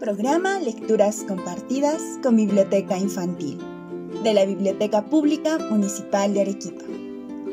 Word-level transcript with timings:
Programa 0.00 0.60
Lecturas 0.60 1.24
Compartidas 1.26 2.00
con 2.22 2.36
Biblioteca 2.36 2.96
Infantil 2.96 3.58
de 4.22 4.32
la 4.32 4.44
Biblioteca 4.44 5.06
Pública 5.06 5.58
Municipal 5.58 6.32
de 6.34 6.42
Arequipa, 6.42 6.84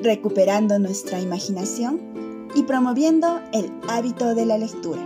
recuperando 0.04 0.78
nuestra 0.78 1.20
imaginación 1.20 2.48
y 2.54 2.62
promoviendo 2.62 3.42
el 3.52 3.72
hábito 3.90 4.36
de 4.36 4.46
la 4.46 4.60
lectura. 4.60 5.02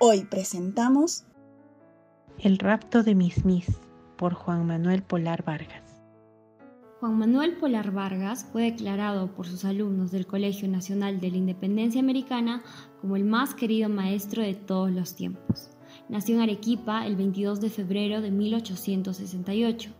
Hoy 0.00 0.24
presentamos 0.24 1.24
El 2.40 2.58
rapto 2.58 3.04
de 3.04 3.14
Miss 3.14 3.44
Miss 3.44 3.68
por 4.16 4.34
Juan 4.34 4.66
Manuel 4.66 5.04
Polar 5.04 5.44
Vargas. 5.44 5.85
Juan 7.06 7.20
Manuel 7.20 7.52
Polar 7.52 7.92
Vargas 7.92 8.48
fue 8.50 8.62
declarado 8.62 9.32
por 9.32 9.46
sus 9.46 9.64
alumnos 9.64 10.10
del 10.10 10.26
Colegio 10.26 10.66
Nacional 10.66 11.20
de 11.20 11.30
la 11.30 11.36
Independencia 11.36 12.00
Americana 12.00 12.64
como 13.00 13.14
el 13.14 13.22
más 13.22 13.54
querido 13.54 13.88
maestro 13.88 14.42
de 14.42 14.54
todos 14.54 14.90
los 14.90 15.14
tiempos. 15.14 15.70
Nació 16.08 16.34
en 16.34 16.40
Arequipa 16.40 17.06
el 17.06 17.14
22 17.14 17.60
de 17.60 17.70
febrero 17.70 18.20
de 18.20 18.32
1868. 18.32 19.90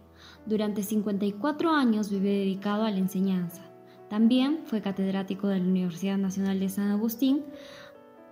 Durante 0.47 0.83
54 0.83 1.71
años 1.71 2.11
vivió 2.11 2.33
dedicado 2.33 2.83
a 2.83 2.91
la 2.91 2.99
enseñanza. 2.99 3.63
También 4.11 4.63
fue 4.65 4.83
catedrático 4.83 5.47
de 5.47 5.61
la 5.61 5.65
Universidad 5.65 6.19
Nacional 6.19 6.59
de 6.59 6.69
San 6.69 6.91
Agustín, 6.91 7.45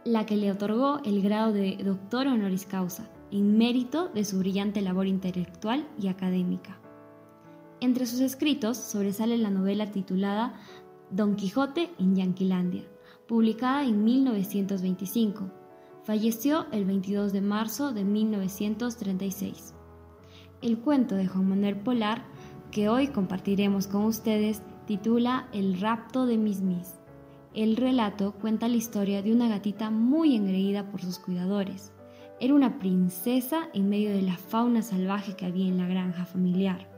la 0.05 0.27
que 0.27 0.37
le 0.37 0.51
otorgó 0.51 1.01
el 1.05 1.23
grado 1.23 1.53
de 1.53 1.77
doctor 1.77 2.27
honoris 2.27 2.67
causa, 2.67 3.09
en 3.31 3.57
mérito 3.57 4.09
de 4.09 4.25
su 4.25 4.41
brillante 4.41 4.83
labor 4.83 5.07
intelectual 5.07 5.87
y 5.97 6.09
académica. 6.09 6.81
Entre 7.85 8.07
sus 8.07 8.21
escritos 8.21 8.79
sobresale 8.79 9.37
la 9.37 9.51
novela 9.51 9.91
titulada 9.91 10.55
Don 11.11 11.37
Quijote 11.37 11.91
en 11.99 12.17
Yanquilandia, 12.17 12.85
publicada 13.29 13.85
en 13.85 14.03
1925. 14.05 15.51
Falleció 16.03 16.65
el 16.73 16.87
22 16.87 17.35
de 17.35 17.43
marzo 17.43 17.93
de 17.93 18.05
1936. 18.05 19.75
El 20.63 20.79
cuento 20.79 21.15
de 21.15 21.27
Juan 21.27 21.47
Manuel 21.47 21.77
Polar, 21.77 22.25
que 22.71 22.89
hoy 22.89 23.09
compartiremos 23.09 23.87
con 23.87 24.07
ustedes, 24.07 24.63
titula 24.87 25.51
El 25.53 25.79
rapto 25.79 26.25
de 26.25 26.39
Miss 26.39 26.63
Miss. 26.63 26.95
El 27.53 27.77
relato 27.77 28.33
cuenta 28.33 28.67
la 28.67 28.77
historia 28.77 29.21
de 29.21 29.31
una 29.31 29.49
gatita 29.49 29.91
muy 29.91 30.37
engreída 30.37 30.91
por 30.91 31.03
sus 31.03 31.19
cuidadores. 31.19 31.93
Era 32.41 32.55
una 32.55 32.79
princesa 32.79 33.69
en 33.75 33.91
medio 33.91 34.09
de 34.09 34.23
la 34.23 34.39
fauna 34.39 34.81
salvaje 34.81 35.37
que 35.37 35.45
había 35.45 35.69
en 35.69 35.77
la 35.77 35.87
granja 35.87 36.25
familiar. 36.25 36.94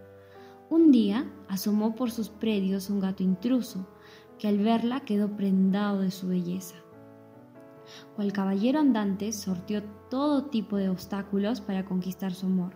Un 0.69 0.91
día 0.91 1.31
asomó 1.49 1.95
por 1.95 2.11
sus 2.11 2.29
predios 2.29 2.91
un 2.91 2.99
gato 2.99 3.23
intruso, 3.23 3.87
que 4.39 4.49
al 4.49 4.59
verla 4.59 5.01
quedó 5.01 5.37
prendado 5.37 6.01
de 6.01 6.11
su 6.11 6.27
belleza. 6.29 6.75
Cual 8.17 8.33
caballero 8.33 8.81
andante 8.81 9.33
sortió 9.33 9.85
todo 10.11 10.47
tipo 10.47 10.77
de 10.77 10.89
obstáculos 10.89 11.61
para 11.61 11.85
conquistar 11.85 12.35
su 12.35 12.47
amor. 12.47 12.73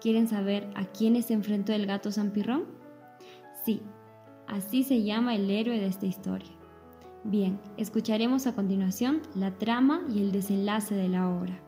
¿Quieren 0.00 0.28
saber 0.28 0.70
a 0.74 0.86
quiénes 0.86 1.26
se 1.26 1.34
enfrentó 1.34 1.72
el 1.72 1.86
gato 1.86 2.10
Zampirrón? 2.10 2.64
Sí, 3.64 3.82
así 4.46 4.82
se 4.82 5.02
llama 5.02 5.34
el 5.34 5.50
héroe 5.50 5.78
de 5.78 5.86
esta 5.86 6.06
historia. 6.06 6.50
Bien, 7.24 7.60
escucharemos 7.76 8.46
a 8.46 8.54
continuación 8.54 9.20
la 9.34 9.58
trama 9.58 10.02
y 10.08 10.20
el 10.20 10.32
desenlace 10.32 10.94
de 10.94 11.08
la 11.08 11.28
obra. 11.28 11.65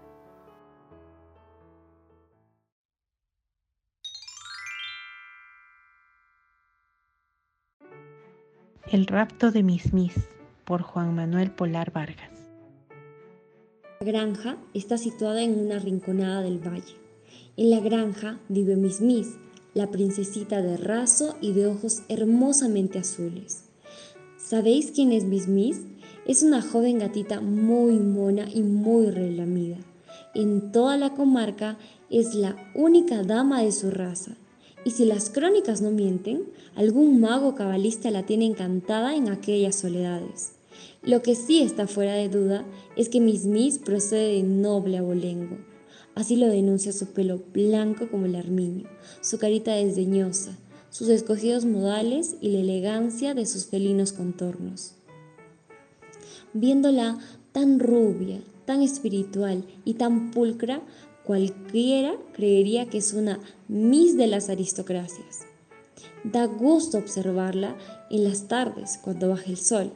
El 8.91 9.07
rapto 9.07 9.51
de 9.51 9.63
Miss 9.63 9.91
por 10.65 10.81
Juan 10.81 11.15
Manuel 11.15 11.51
Polar 11.51 11.93
Vargas. 11.93 12.31
La 14.01 14.07
granja 14.07 14.57
está 14.73 14.97
situada 14.97 15.43
en 15.43 15.59
una 15.59 15.79
rinconada 15.79 16.41
del 16.41 16.59
valle. 16.59 16.97
En 17.59 17.69
la 17.69 17.81
granja 17.81 18.39
vive 18.49 18.77
Miss, 18.77 19.35
la 19.75 19.91
princesita 19.91 20.63
de 20.63 20.79
raso 20.79 21.37
y 21.43 21.53
de 21.53 21.67
ojos 21.67 22.01
hermosamente 22.09 22.99
azules. 22.99 23.65
¿Sabéis 24.39 24.91
quién 24.93 25.13
es 25.13 25.27
Miss? 25.27 25.83
Es 26.27 26.43
una 26.43 26.63
joven 26.63 27.01
gatita 27.01 27.43
muy 27.43 27.99
mona 27.99 28.49
y 28.51 28.63
muy 28.63 29.11
relamida. 29.11 29.77
En 30.35 30.73
toda 30.73 30.97
la 30.97 31.11
comarca 31.11 31.77
es 32.09 32.35
la 32.35 32.57
única 32.75 33.23
dama 33.23 33.61
de 33.61 33.73
su 33.73 33.91
raza 33.91 34.39
y 34.85 34.91
si 34.93 35.05
las 35.05 35.31
crónicas 35.31 35.81
no 35.83 35.91
mienten, 35.91 36.45
algún 36.75 37.21
mago 37.21 37.55
cabalista 37.55 38.11
la 38.11 38.25
tiene 38.25 38.47
encantada 38.47 39.17
en 39.17 39.29
aquellas 39.29 39.77
soledades. 39.77 40.53
Lo 41.03 41.23
que 41.23 41.35
sí 41.35 41.63
está 41.63 41.87
fuera 41.87 42.15
de 42.15 42.29
duda 42.29 42.65
es 42.97 43.09
que 43.09 43.21
Miss 43.21 43.45
Miss 43.45 43.79
procede 43.79 44.35
de 44.35 44.43
noble 44.43 44.99
abolengo. 44.99 45.59
Así 46.15 46.37
lo 46.37 46.49
denuncia 46.49 46.93
su 46.93 47.07
pelo 47.07 47.41
blanco 47.53 48.09
como 48.11 48.27
el 48.27 48.35
armiño, 48.35 48.89
su 49.21 49.39
carita 49.39 49.75
desdeñosa, 49.75 50.59
sus 50.91 51.09
escogidos 51.09 51.65
modales 51.65 52.37
y 52.41 52.51
la 52.51 52.61
elegancia 52.61 53.35
de 53.35 53.47
sus 53.47 53.67
felinos 53.67 54.13
contornos. 54.13 54.95
Viéndola 56.55 57.19
tan 57.53 57.79
rubia, 57.79 58.41
tan 58.65 58.83
espiritual 58.83 59.65
y 59.85 59.95
tan 59.95 60.31
pulcra, 60.31 60.83
Cualquiera 61.29 62.17
creería 62.33 62.87
que 62.87 62.97
es 62.97 63.13
una 63.13 63.39
Miss 63.69 64.17
de 64.17 64.29
las 64.29 64.49
aristocracias. 64.49 65.41
Da 66.25 66.47
gusto 66.47 66.97
observarla 66.97 67.77
en 68.09 68.25
las 68.25 68.49
tardes 68.49 68.99
cuando 69.05 69.29
baja 69.29 69.45
el 69.45 69.59
sol, 69.59 69.93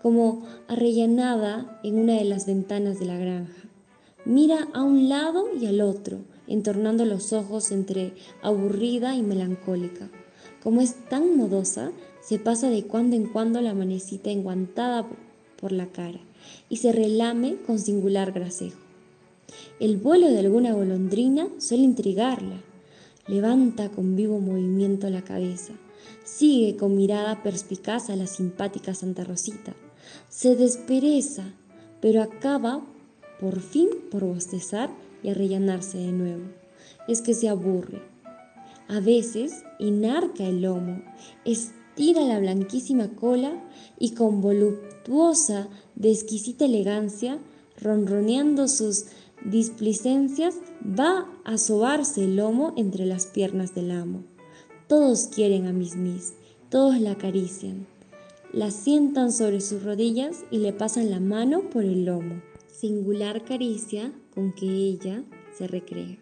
como 0.00 0.46
arrellanada 0.68 1.80
en 1.82 1.98
una 1.98 2.12
de 2.12 2.24
las 2.24 2.46
ventanas 2.46 3.00
de 3.00 3.06
la 3.06 3.18
granja. 3.18 3.64
Mira 4.24 4.68
a 4.72 4.84
un 4.84 5.08
lado 5.08 5.46
y 5.60 5.66
al 5.66 5.80
otro, 5.80 6.18
entornando 6.46 7.04
los 7.04 7.32
ojos 7.32 7.72
entre 7.72 8.14
aburrida 8.40 9.16
y 9.16 9.22
melancólica. 9.22 10.08
Como 10.62 10.82
es 10.82 10.94
tan 11.08 11.36
modosa, 11.36 11.90
se 12.22 12.38
pasa 12.38 12.70
de 12.70 12.84
cuando 12.84 13.16
en 13.16 13.26
cuando 13.26 13.60
la 13.60 13.74
manecita 13.74 14.30
enguantada 14.30 15.04
por 15.60 15.72
la 15.72 15.86
cara 15.88 16.20
y 16.68 16.76
se 16.76 16.92
relame 16.92 17.56
con 17.66 17.80
singular 17.80 18.30
gracejo. 18.30 18.89
El 19.78 19.96
vuelo 19.96 20.28
de 20.28 20.38
alguna 20.38 20.72
golondrina 20.72 21.48
suele 21.58 21.84
intrigarla. 21.84 22.62
Levanta 23.26 23.90
con 23.90 24.16
vivo 24.16 24.40
movimiento 24.40 25.08
la 25.10 25.22
cabeza. 25.22 25.72
Sigue 26.24 26.76
con 26.76 26.96
mirada 26.96 27.42
perspicaz 27.42 28.10
a 28.10 28.16
la 28.16 28.26
simpática 28.26 28.94
Santa 28.94 29.24
Rosita. 29.24 29.74
Se 30.28 30.56
despereza, 30.56 31.44
pero 32.00 32.22
acaba 32.22 32.84
por 33.40 33.60
fin 33.60 33.88
por 34.10 34.24
bostezar 34.24 34.90
y 35.22 35.30
arrellanarse 35.30 35.98
de 35.98 36.12
nuevo. 36.12 36.44
Es 37.08 37.22
que 37.22 37.34
se 37.34 37.48
aburre. 37.48 38.02
A 38.88 39.00
veces 39.00 39.62
enarca 39.78 40.44
el 40.44 40.62
lomo, 40.62 41.02
estira 41.44 42.22
la 42.22 42.40
blanquísima 42.40 43.08
cola 43.10 43.52
y 43.98 44.14
con 44.14 44.40
voluptuosa 44.40 45.68
de 45.94 46.10
exquisita 46.10 46.64
elegancia, 46.64 47.38
ronroneando 47.80 48.66
sus 48.68 49.06
displicencias, 49.44 50.56
va 50.84 51.26
a 51.44 51.58
sobarse 51.58 52.24
el 52.24 52.36
lomo 52.36 52.74
entre 52.76 53.06
las 53.06 53.26
piernas 53.26 53.74
del 53.74 53.90
amo. 53.90 54.24
Todos 54.86 55.28
quieren 55.28 55.66
a 55.66 55.72
Miss 55.72 55.96
Miss, 55.96 56.34
todos 56.68 57.00
la 57.00 57.12
acarician. 57.12 57.86
La 58.52 58.70
sientan 58.70 59.32
sobre 59.32 59.60
sus 59.60 59.84
rodillas 59.84 60.44
y 60.50 60.58
le 60.58 60.72
pasan 60.72 61.10
la 61.10 61.20
mano 61.20 61.70
por 61.70 61.84
el 61.84 62.04
lomo. 62.04 62.42
Singular 62.66 63.44
caricia 63.44 64.12
con 64.34 64.52
que 64.52 64.66
ella 64.66 65.22
se 65.56 65.66
recrea, 65.66 66.18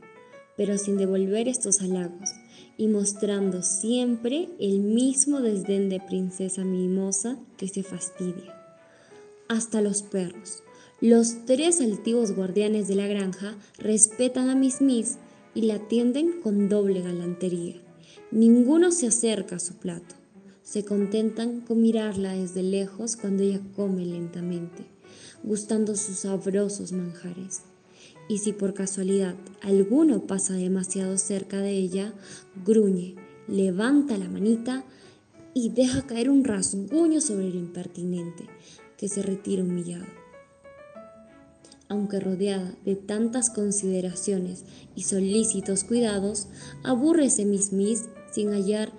pero 0.57 0.77
sin 0.77 0.99
devolver 0.99 1.49
estos 1.49 1.81
halagos 1.81 2.31
y 2.77 2.89
mostrando 2.89 3.63
siempre 3.63 4.49
el 4.59 4.81
mismo 4.81 5.41
desdén 5.41 5.89
de 5.89 6.01
princesa 6.01 6.65
mimosa 6.65 7.39
que 7.57 7.69
se 7.69 7.83
fastidia. 7.83 8.55
Hasta 9.49 9.81
los 9.81 10.03
perros, 10.03 10.63
los 11.01 11.47
tres 11.47 11.81
altivos 11.81 12.33
guardianes 12.33 12.89
de 12.89 12.97
la 12.97 13.07
granja 13.07 13.57
respetan 13.79 14.49
a 14.49 14.57
Miss 14.57 14.81
Miss 14.81 15.19
y 15.55 15.63
la 15.63 15.75
atienden 15.75 16.41
con 16.43 16.69
doble 16.69 17.03
galantería. 17.03 17.77
Ninguno 18.33 18.91
se 18.91 19.07
acerca 19.07 19.57
a 19.57 19.61
su 19.61 19.75
plato. 19.75 20.17
Se 20.65 20.85
contentan 20.85 21.61
con 21.61 21.81
mirarla 21.81 22.33
desde 22.33 22.65
lejos 22.65 23.15
cuando 23.15 23.45
ella 23.45 23.61
come 23.77 24.05
lentamente, 24.05 24.87
gustando 25.45 25.95
sus 25.95 26.19
sabrosos 26.19 26.91
manjares. 26.91 27.61
Y 28.29 28.39
si 28.39 28.53
por 28.53 28.75
casualidad 28.75 29.37
alguno 29.63 30.27
pasa 30.27 30.55
demasiado 30.55 31.17
cerca 31.17 31.59
de 31.59 31.79
ella, 31.79 32.13
gruñe, 32.67 33.15
levanta 33.47 34.19
la 34.19 34.29
manita 34.29 34.85
y 35.55 35.69
deja 35.69 36.09
caer 36.09 36.29
un 36.29 36.43
rasguño 36.43 37.21
sobre 37.21 37.47
el 37.47 37.55
impertinente, 37.55 38.47
que 38.97 39.09
se 39.09 39.23
retira 39.23 39.63
humillado 39.63 40.18
aunque 41.89 42.21
rodeada 42.21 42.75
de 42.85 42.97
tantas 42.97 43.51
consideraciones 43.51 44.65
y 44.95 45.03
solícitos 45.03 45.85
cuidados, 45.85 46.49
aburrece 46.85 47.45
Miss 47.45 47.73
Miss 47.73 48.05
sin 48.31 48.51
hallar 48.53 48.93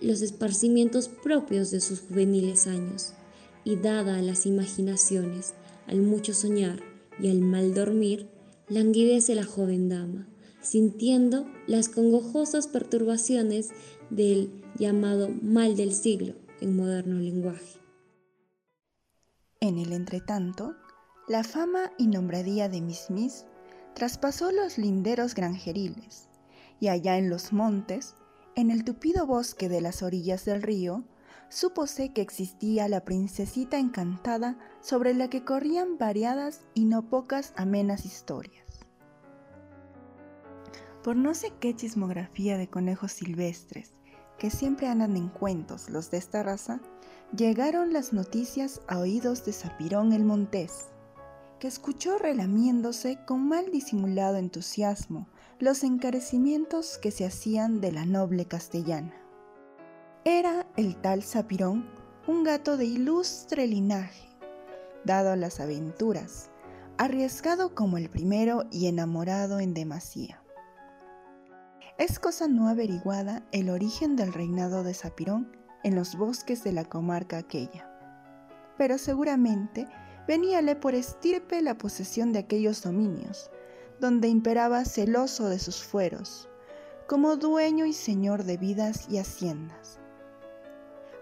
los 0.00 0.22
esparcimientos 0.22 1.08
propios 1.08 1.70
de 1.70 1.80
sus 1.80 2.00
juveniles 2.00 2.66
años. 2.66 3.12
y 3.62 3.76
dada 3.76 4.16
a 4.16 4.22
las 4.22 4.46
imaginaciones, 4.46 5.52
al 5.86 6.00
mucho 6.00 6.32
soñar 6.32 6.80
y 7.20 7.28
al 7.28 7.40
mal 7.40 7.74
dormir, 7.74 8.26
languidece 8.70 9.34
la 9.34 9.44
joven 9.44 9.90
dama, 9.90 10.26
sintiendo 10.62 11.46
las 11.66 11.90
congojosas 11.90 12.68
perturbaciones 12.68 13.68
del 14.08 14.50
llamado 14.78 15.28
mal 15.42 15.76
del 15.76 15.92
siglo 15.92 16.34
en 16.62 16.74
moderno 16.74 17.18
lenguaje. 17.18 17.80
En 19.60 19.78
el 19.78 19.92
entretanto, 19.92 20.74
la 21.30 21.44
fama 21.44 21.92
y 21.96 22.08
nombradía 22.08 22.68
de 22.68 22.80
Miss 22.80 23.46
traspasó 23.94 24.50
los 24.50 24.78
linderos 24.78 25.36
granjeriles, 25.36 26.28
y 26.80 26.88
allá 26.88 27.18
en 27.18 27.30
los 27.30 27.52
montes, 27.52 28.16
en 28.56 28.72
el 28.72 28.82
tupido 28.82 29.28
bosque 29.28 29.68
de 29.68 29.80
las 29.80 30.02
orillas 30.02 30.44
del 30.44 30.60
río, 30.60 31.04
supose 31.48 32.12
que 32.12 32.20
existía 32.20 32.88
la 32.88 33.04
princesita 33.04 33.78
encantada 33.78 34.58
sobre 34.80 35.14
la 35.14 35.30
que 35.30 35.44
corrían 35.44 35.98
variadas 35.98 36.62
y 36.74 36.84
no 36.84 37.08
pocas 37.08 37.52
amenas 37.56 38.04
historias. 38.04 38.80
Por 41.04 41.14
no 41.14 41.34
sé 41.34 41.52
qué 41.60 41.76
chismografía 41.76 42.58
de 42.58 42.68
conejos 42.68 43.12
silvestres, 43.12 43.92
que 44.36 44.50
siempre 44.50 44.88
andan 44.88 45.16
en 45.16 45.28
cuentos 45.28 45.90
los 45.90 46.10
de 46.10 46.18
esta 46.18 46.42
raza, 46.42 46.80
llegaron 47.36 47.92
las 47.92 48.12
noticias 48.12 48.80
a 48.88 48.98
oídos 48.98 49.44
de 49.44 49.52
Zapirón 49.52 50.12
el 50.12 50.24
Montés, 50.24 50.88
que 51.60 51.68
escuchó 51.68 52.18
relamiéndose 52.18 53.18
con 53.26 53.46
mal 53.46 53.70
disimulado 53.70 54.38
entusiasmo 54.38 55.28
los 55.58 55.84
encarecimientos 55.84 56.96
que 56.96 57.10
se 57.10 57.26
hacían 57.26 57.82
de 57.82 57.92
la 57.92 58.06
noble 58.06 58.46
castellana. 58.46 59.14
Era 60.24 60.66
el 60.76 60.96
tal 60.96 61.22
Zapirón 61.22 61.86
un 62.26 62.44
gato 62.44 62.78
de 62.78 62.86
ilustre 62.86 63.66
linaje, 63.66 64.28
dado 65.04 65.32
a 65.32 65.36
las 65.36 65.60
aventuras, 65.60 66.50
arriesgado 66.96 67.74
como 67.74 67.98
el 67.98 68.08
primero 68.08 68.64
y 68.70 68.86
enamorado 68.86 69.60
en 69.60 69.74
demasía. 69.74 70.42
Es 71.98 72.18
cosa 72.18 72.48
no 72.48 72.68
averiguada 72.68 73.44
el 73.52 73.68
origen 73.68 74.16
del 74.16 74.32
reinado 74.32 74.82
de 74.82 74.94
Zapirón 74.94 75.54
en 75.82 75.94
los 75.94 76.16
bosques 76.16 76.64
de 76.64 76.72
la 76.72 76.84
comarca 76.84 77.36
aquella, 77.36 77.86
pero 78.78 78.96
seguramente 78.96 79.86
veníale 80.26 80.76
por 80.76 80.94
estirpe 80.94 81.62
la 81.62 81.76
posesión 81.76 82.32
de 82.32 82.40
aquellos 82.40 82.82
dominios, 82.82 83.50
donde 84.00 84.28
imperaba 84.28 84.84
celoso 84.84 85.48
de 85.48 85.58
sus 85.58 85.82
fueros, 85.82 86.48
como 87.06 87.36
dueño 87.36 87.86
y 87.86 87.92
señor 87.92 88.44
de 88.44 88.56
vidas 88.56 89.06
y 89.10 89.18
haciendas. 89.18 89.98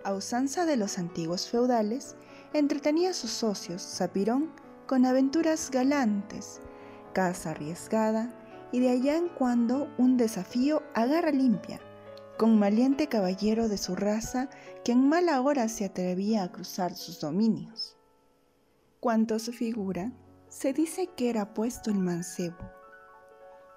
A 0.05 0.15
usanza 0.15 0.65
de 0.65 0.77
los 0.77 0.99
antiguos 0.99 1.49
feudales, 1.49 2.17
entretenía 2.53 3.11
a 3.11 3.15
sus 3.15 3.31
socios, 3.31 3.83
Zapirón, 3.83 4.53
con 4.87 5.05
aventuras 5.05 5.71
galantes, 5.71 6.61
caza 7.13 7.51
arriesgada 7.51 8.33
y 8.73 8.81
de 8.81 8.91
allá 8.91 9.17
en 9.17 9.29
cuando 9.29 9.89
un 9.99 10.17
desafío 10.17 10.83
a 10.95 11.07
garra 11.07 11.31
limpia, 11.31 11.81
con 12.39 12.59
maliente 12.59 13.09
caballero 13.09 13.69
de 13.69 13.77
su 13.77 13.97
raza 13.97 14.49
que 14.85 14.93
en 14.93 15.09
mala 15.09 15.41
hora 15.41 15.69
se 15.69 15.85
atrevía 15.85 16.45
a 16.45 16.53
cruzar 16.53 16.95
sus 16.95 17.21
dominios. 17.21 17.98
Cuanto 19.01 19.37
a 19.37 19.39
su 19.39 19.53
figura, 19.53 20.11
se 20.49 20.73
dice 20.73 21.09
que 21.17 21.31
era 21.31 21.55
puesto 21.55 21.89
el 21.91 21.99
mancebo. 21.99 22.59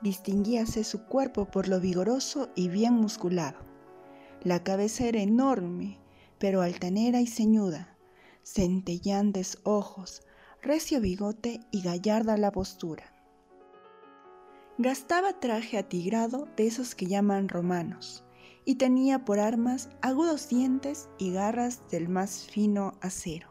Distinguíase 0.01 0.83
su 0.83 1.05
cuerpo 1.05 1.45
por 1.45 1.67
lo 1.67 1.79
vigoroso 1.79 2.49
y 2.55 2.69
bien 2.69 2.95
musculado. 2.95 3.59
La 4.41 4.63
cabeza 4.63 5.05
era 5.05 5.21
enorme, 5.21 5.99
pero 6.39 6.63
altanera 6.63 7.21
y 7.21 7.27
ceñuda, 7.27 7.95
centellantes 8.41 9.59
ojos, 9.61 10.23
recio 10.63 10.99
bigote 10.99 11.59
y 11.69 11.83
gallarda 11.83 12.35
la 12.37 12.51
postura. 12.51 13.13
Gastaba 14.79 15.39
traje 15.39 15.77
atigrado 15.77 16.47
de 16.57 16.65
esos 16.65 16.95
que 16.95 17.05
llaman 17.05 17.47
romanos, 17.47 18.23
y 18.65 18.75
tenía 18.75 19.23
por 19.23 19.39
armas 19.39 19.91
agudos 20.01 20.49
dientes 20.49 21.09
y 21.19 21.31
garras 21.31 21.87
del 21.91 22.09
más 22.09 22.47
fino 22.49 22.93
acero. 23.01 23.50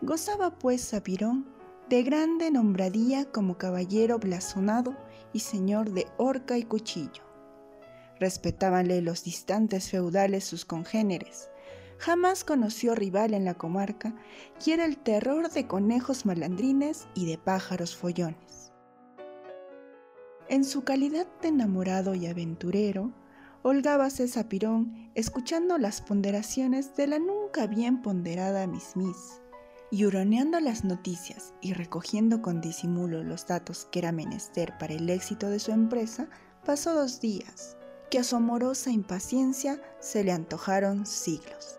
Gozaba 0.00 0.50
pues 0.50 0.90
Zapirón 0.90 1.44
de 1.88 2.04
grande 2.04 2.52
nombradía 2.52 3.24
como 3.32 3.58
caballero 3.58 4.20
blasonado 4.20 4.96
y 5.32 5.40
señor 5.40 5.90
de 5.90 6.06
horca 6.18 6.56
y 6.56 6.62
cuchillo. 6.62 7.24
Respetábanle 8.20 9.02
los 9.02 9.24
distantes 9.24 9.90
feudales 9.90 10.44
sus 10.44 10.64
congéneres. 10.64 11.50
Jamás 11.98 12.44
conoció 12.44 12.94
rival 12.94 13.34
en 13.34 13.44
la 13.44 13.54
comarca 13.54 14.14
y 14.64 14.70
era 14.70 14.84
el 14.84 14.98
terror 14.98 15.50
de 15.50 15.66
conejos 15.66 16.26
malandrines 16.26 17.08
y 17.14 17.26
de 17.26 17.36
pájaros 17.36 17.96
follones. 17.96 18.72
En 20.48 20.64
su 20.64 20.84
calidad 20.84 21.26
de 21.42 21.48
enamorado 21.48 22.14
y 22.14 22.26
aventurero, 22.26 23.12
holgábase 23.62 24.28
Zapirón 24.28 25.10
escuchando 25.16 25.76
las 25.76 26.00
ponderaciones 26.02 26.94
de 26.94 27.08
la 27.08 27.18
nunca 27.18 27.66
bien 27.66 28.00
ponderada 28.00 28.68
Miss 28.68 28.94
Miss 28.94 29.40
y 29.90 30.04
huroneando 30.04 30.60
las 30.60 30.84
noticias 30.84 31.54
y 31.60 31.72
recogiendo 31.72 32.42
con 32.42 32.60
disimulo 32.60 33.22
los 33.22 33.46
datos 33.46 33.88
que 33.90 34.00
era 34.00 34.12
menester 34.12 34.76
para 34.78 34.94
el 34.94 35.08
éxito 35.08 35.48
de 35.48 35.58
su 35.58 35.72
empresa, 35.72 36.28
pasó 36.64 36.94
dos 36.94 37.20
días, 37.20 37.76
que 38.10 38.18
a 38.18 38.24
su 38.24 38.36
amorosa 38.36 38.90
impaciencia 38.90 39.80
se 40.00 40.24
le 40.24 40.32
antojaron 40.32 41.06
siglos. 41.06 41.78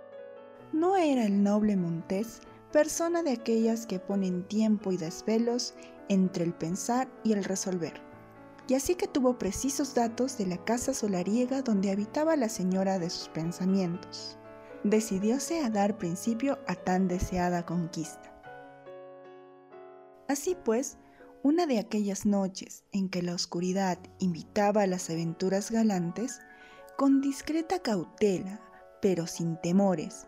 No 0.74 0.98
era 0.98 1.26
el 1.26 1.44
noble 1.44 1.76
Montés 1.76 2.42
persona 2.72 3.24
de 3.24 3.32
aquellas 3.32 3.86
que 3.86 4.00
ponen 4.00 4.48
tiempo 4.48 4.92
y 4.92 4.98
desvelos 4.98 5.74
entre 6.08 6.44
el 6.44 6.54
pensar 6.54 7.08
y 7.24 7.34
el 7.34 7.44
resolver, 7.44 8.02
y 8.68 8.76
así 8.76 8.96
que 8.96 9.08
tuvo 9.08 9.38
precisos 9.38 9.96
datos 9.96 10.38
de 10.38 10.46
la 10.46 10.64
casa 10.64 10.94
solariega 10.94 11.62
donde 11.62 11.92
habitaba 11.92 12.36
la 12.36 12.50
señora 12.50 13.00
de 13.00 13.10
sus 13.10 13.30
pensamientos 13.30 14.39
decidióse 14.84 15.64
a 15.64 15.70
dar 15.70 15.98
principio 15.98 16.60
a 16.68 16.76
tan 16.76 17.08
deseada 17.08 17.66
conquista. 17.66 18.34
Así 20.28 20.56
pues, 20.64 20.98
una 21.42 21.66
de 21.66 21.80
aquellas 21.80 22.26
noches 22.26 22.84
en 22.92 23.10
que 23.10 23.22
la 23.22 23.34
oscuridad 23.34 23.98
invitaba 24.20 24.84
a 24.84 24.88
las 24.88 25.10
aventuras 25.10 25.72
galantes, 25.72 26.40
con 26.98 27.22
discreta 27.22 27.80
cautela, 27.80 28.62
pero 29.02 29.26
sin 29.26 29.56
temores, 29.58 30.28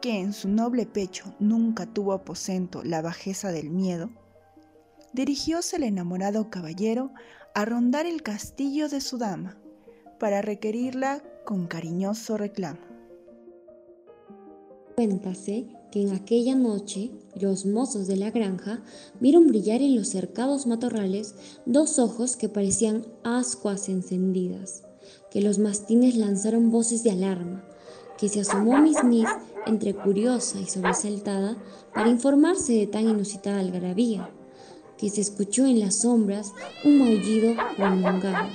que 0.00 0.18
en 0.18 0.32
su 0.32 0.48
noble 0.48 0.84
pecho 0.84 1.34
nunca 1.38 1.86
tuvo 1.86 2.12
aposento 2.12 2.82
la 2.82 3.02
bajeza 3.02 3.52
del 3.52 3.70
miedo, 3.70 4.10
dirigióse 5.12 5.76
el 5.76 5.84
enamorado 5.84 6.50
caballero 6.50 7.12
a 7.54 7.64
rondar 7.64 8.06
el 8.06 8.22
castillo 8.22 8.88
de 8.88 9.00
su 9.00 9.16
dama, 9.18 9.56
para 10.18 10.42
requerirla 10.42 11.22
con 11.44 11.66
cariñoso 11.68 12.36
reclamo. 12.36 12.87
Cuéntase 14.98 15.68
que 15.92 16.02
en 16.02 16.12
aquella 16.12 16.56
noche 16.56 17.12
los 17.40 17.66
mozos 17.66 18.08
de 18.08 18.16
la 18.16 18.32
granja 18.32 18.82
vieron 19.20 19.46
brillar 19.46 19.80
en 19.80 19.94
los 19.94 20.08
cercados 20.08 20.66
matorrales 20.66 21.36
dos 21.66 22.00
ojos 22.00 22.34
que 22.34 22.48
parecían 22.48 23.06
ascuas 23.22 23.88
encendidas, 23.88 24.82
que 25.30 25.40
los 25.40 25.60
mastines 25.60 26.16
lanzaron 26.16 26.72
voces 26.72 27.04
de 27.04 27.12
alarma, 27.12 27.64
que 28.18 28.28
se 28.28 28.40
asomó 28.40 28.76
Miss 28.78 29.04
Miss 29.04 29.28
entre 29.66 29.94
curiosa 29.94 30.58
y 30.58 30.66
sobresaltada 30.66 31.56
para 31.94 32.10
informarse 32.10 32.72
de 32.72 32.88
tan 32.88 33.08
inusitada 33.08 33.60
algarabía, 33.60 34.28
que 34.96 35.10
se 35.10 35.20
escuchó 35.20 35.64
en 35.64 35.78
las 35.78 36.00
sombras 36.00 36.52
un 36.84 36.98
maullido 36.98 37.54
prolongado 37.76 38.48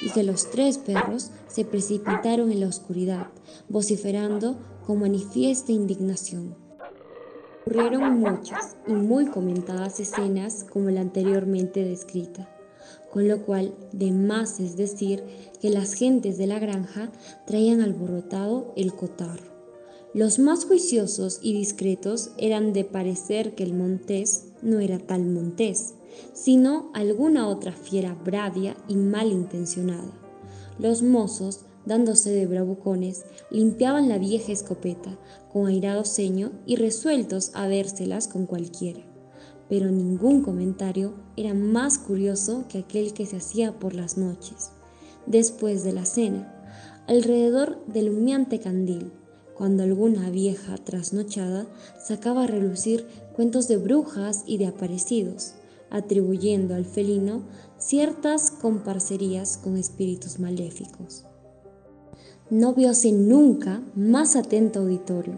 y 0.00 0.08
que 0.12 0.22
los 0.22 0.50
tres 0.50 0.78
perros 0.78 1.30
se 1.46 1.66
precipitaron 1.66 2.50
en 2.50 2.60
la 2.60 2.68
oscuridad, 2.68 3.26
vociferando 3.68 4.56
con 4.90 4.98
manifiesta 4.98 5.70
indignación. 5.70 6.56
Ocurrieron 7.60 8.18
muchas 8.18 8.74
y 8.88 8.92
muy 8.92 9.26
comentadas 9.26 10.00
escenas 10.00 10.64
como 10.64 10.90
la 10.90 11.00
anteriormente 11.00 11.84
descrita, 11.84 12.48
con 13.12 13.28
lo 13.28 13.46
cual 13.46 13.72
de 13.92 14.10
más 14.10 14.58
es 14.58 14.76
decir 14.76 15.22
que 15.60 15.70
las 15.70 15.94
gentes 15.94 16.38
de 16.38 16.48
la 16.48 16.58
granja 16.58 17.12
traían 17.46 17.82
alborotado 17.82 18.72
el 18.74 18.92
cotarro. 18.92 19.52
Los 20.12 20.40
más 20.40 20.64
juiciosos 20.64 21.38
y 21.40 21.52
discretos 21.52 22.32
eran 22.36 22.72
de 22.72 22.82
parecer 22.82 23.54
que 23.54 23.62
el 23.62 23.74
montés 23.74 24.46
no 24.60 24.80
era 24.80 24.98
tal 24.98 25.24
montés, 25.24 25.94
sino 26.32 26.90
alguna 26.94 27.46
otra 27.46 27.70
fiera 27.70 28.14
bradia 28.24 28.76
y 28.88 28.96
malintencionada. 28.96 30.10
Los 30.80 31.02
mozos 31.02 31.60
dándose 31.86 32.30
de 32.30 32.46
bravucones, 32.46 33.24
limpiaban 33.50 34.08
la 34.08 34.18
vieja 34.18 34.52
escopeta 34.52 35.18
con 35.52 35.66
airado 35.66 36.04
ceño 36.04 36.52
y 36.66 36.76
resueltos 36.76 37.50
a 37.54 37.66
vérselas 37.66 38.28
con 38.28 38.46
cualquiera. 38.46 39.00
Pero 39.68 39.90
ningún 39.90 40.42
comentario 40.42 41.14
era 41.36 41.54
más 41.54 41.98
curioso 41.98 42.64
que 42.68 42.78
aquel 42.78 43.12
que 43.12 43.26
se 43.26 43.36
hacía 43.36 43.78
por 43.78 43.94
las 43.94 44.18
noches, 44.18 44.70
después 45.26 45.84
de 45.84 45.92
la 45.92 46.04
cena, 46.04 46.54
alrededor 47.06 47.84
del 47.86 48.10
humeante 48.10 48.60
candil, 48.60 49.12
cuando 49.54 49.82
alguna 49.82 50.30
vieja 50.30 50.76
trasnochada 50.78 51.66
sacaba 52.02 52.44
a 52.44 52.46
relucir 52.46 53.06
cuentos 53.34 53.68
de 53.68 53.76
brujas 53.76 54.42
y 54.46 54.56
de 54.58 54.66
aparecidos, 54.66 55.54
atribuyendo 55.90 56.74
al 56.74 56.86
felino 56.86 57.42
ciertas 57.78 58.50
comparcerías 58.50 59.58
con 59.58 59.76
espíritus 59.76 60.38
maléficos. 60.38 61.26
No 62.50 62.74
vióse 62.74 63.12
nunca 63.12 63.80
más 63.94 64.34
atento 64.34 64.80
auditorio. 64.80 65.34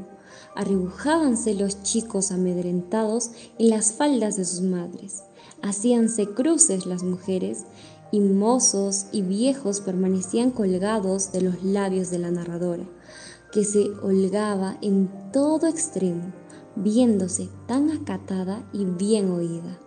Arrebujábanse 0.56 1.54
los 1.54 1.82
chicos 1.82 2.32
amedrentados 2.32 3.32
en 3.58 3.68
las 3.68 3.92
faldas 3.92 4.36
de 4.38 4.46
sus 4.46 4.62
madres. 4.62 5.22
Hacíanse 5.60 6.28
cruces 6.28 6.86
las 6.86 7.02
mujeres 7.02 7.66
y 8.12 8.20
mozos 8.20 9.06
y 9.12 9.20
viejos 9.20 9.82
permanecían 9.82 10.50
colgados 10.50 11.32
de 11.32 11.42
los 11.42 11.62
labios 11.62 12.10
de 12.10 12.18
la 12.18 12.30
narradora, 12.30 12.84
que 13.52 13.64
se 13.64 13.90
holgaba 14.02 14.78
en 14.80 15.10
todo 15.32 15.66
extremo, 15.66 16.32
viéndose 16.76 17.50
tan 17.66 17.90
acatada 17.90 18.66
y 18.72 18.86
bien 18.86 19.30
oída. 19.30 19.81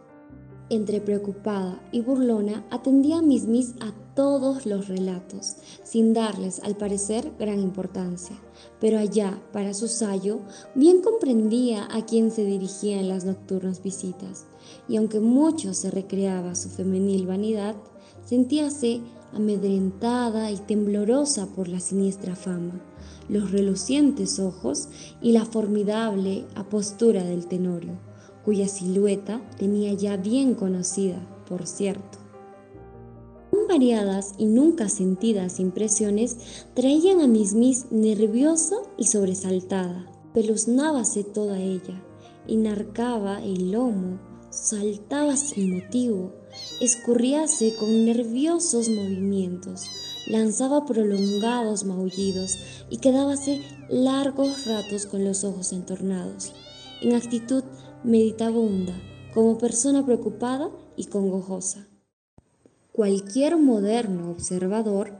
Entre 0.69 0.99
preocupada 0.99 1.79
y 1.91 2.01
burlona, 2.01 2.65
atendía 2.71 3.19
a 3.19 3.21
Miss 3.21 3.45
Miss 3.45 3.75
a 3.81 3.93
todos 4.15 4.65
los 4.65 4.87
relatos, 4.87 5.57
sin 5.83 6.13
darles 6.13 6.59
al 6.63 6.75
parecer 6.75 7.31
gran 7.37 7.59
importancia, 7.59 8.35
pero 8.79 8.97
allá, 8.97 9.39
para 9.53 9.75
su 9.75 9.87
sayo, 9.87 10.39
bien 10.73 11.01
comprendía 11.01 11.87
a 11.91 12.03
quién 12.05 12.31
se 12.31 12.45
dirigían 12.45 13.09
las 13.09 13.25
nocturnas 13.25 13.83
visitas, 13.83 14.47
y 14.87 14.95
aunque 14.95 15.19
mucho 15.19 15.75
se 15.75 15.91
recreaba 15.91 16.55
su 16.55 16.69
femenil 16.69 17.27
vanidad, 17.27 17.75
sentíase 18.25 19.01
amedrentada 19.33 20.49
y 20.49 20.57
temblorosa 20.57 21.45
por 21.45 21.67
la 21.67 21.79
siniestra 21.79 22.35
fama, 22.35 22.81
los 23.29 23.51
relucientes 23.51 24.39
ojos 24.39 24.87
y 25.21 25.31
la 25.31 25.45
formidable 25.45 26.45
apostura 26.55 27.23
del 27.23 27.45
tenorio 27.45 27.99
cuya 28.45 28.67
silueta 28.67 29.41
tenía 29.57 29.91
ya 29.93 30.15
bien 30.15 30.53
conocida, 30.53 31.19
por 31.49 31.65
cierto. 31.65 32.19
Variadas 33.67 34.35
y 34.37 34.45
nunca 34.45 34.87
sentidas 34.87 35.59
impresiones 35.59 36.37
traían 36.75 37.19
a 37.21 37.27
Miss 37.27 37.55
Miss 37.55 37.87
nerviosa 37.89 38.75
y 38.97 39.07
sobresaltada. 39.07 40.09
Peluznábase 40.33 41.23
toda 41.23 41.59
ella, 41.59 42.01
enarcaba 42.47 43.43
el 43.43 43.71
lomo, 43.71 44.19
saltaba 44.49 45.35
sin 45.35 45.75
motivo, 45.75 46.33
escurríase 46.79 47.75
con 47.75 48.05
nerviosos 48.05 48.87
movimientos, 48.89 49.89
lanzaba 50.27 50.85
prolongados 50.85 51.83
maullidos 51.83 52.57
y 52.89 52.97
quedábase 52.97 53.61
largos 53.89 54.65
ratos 54.65 55.05
con 55.05 55.23
los 55.23 55.43
ojos 55.43 55.73
entornados, 55.73 56.53
en 57.01 57.13
actitud 57.13 57.63
meditabunda, 58.05 58.93
como 59.33 59.57
persona 59.57 60.05
preocupada 60.05 60.69
y 60.95 61.05
congojosa. 61.05 61.87
Cualquier 62.91 63.57
moderno 63.57 64.31
observador, 64.31 65.11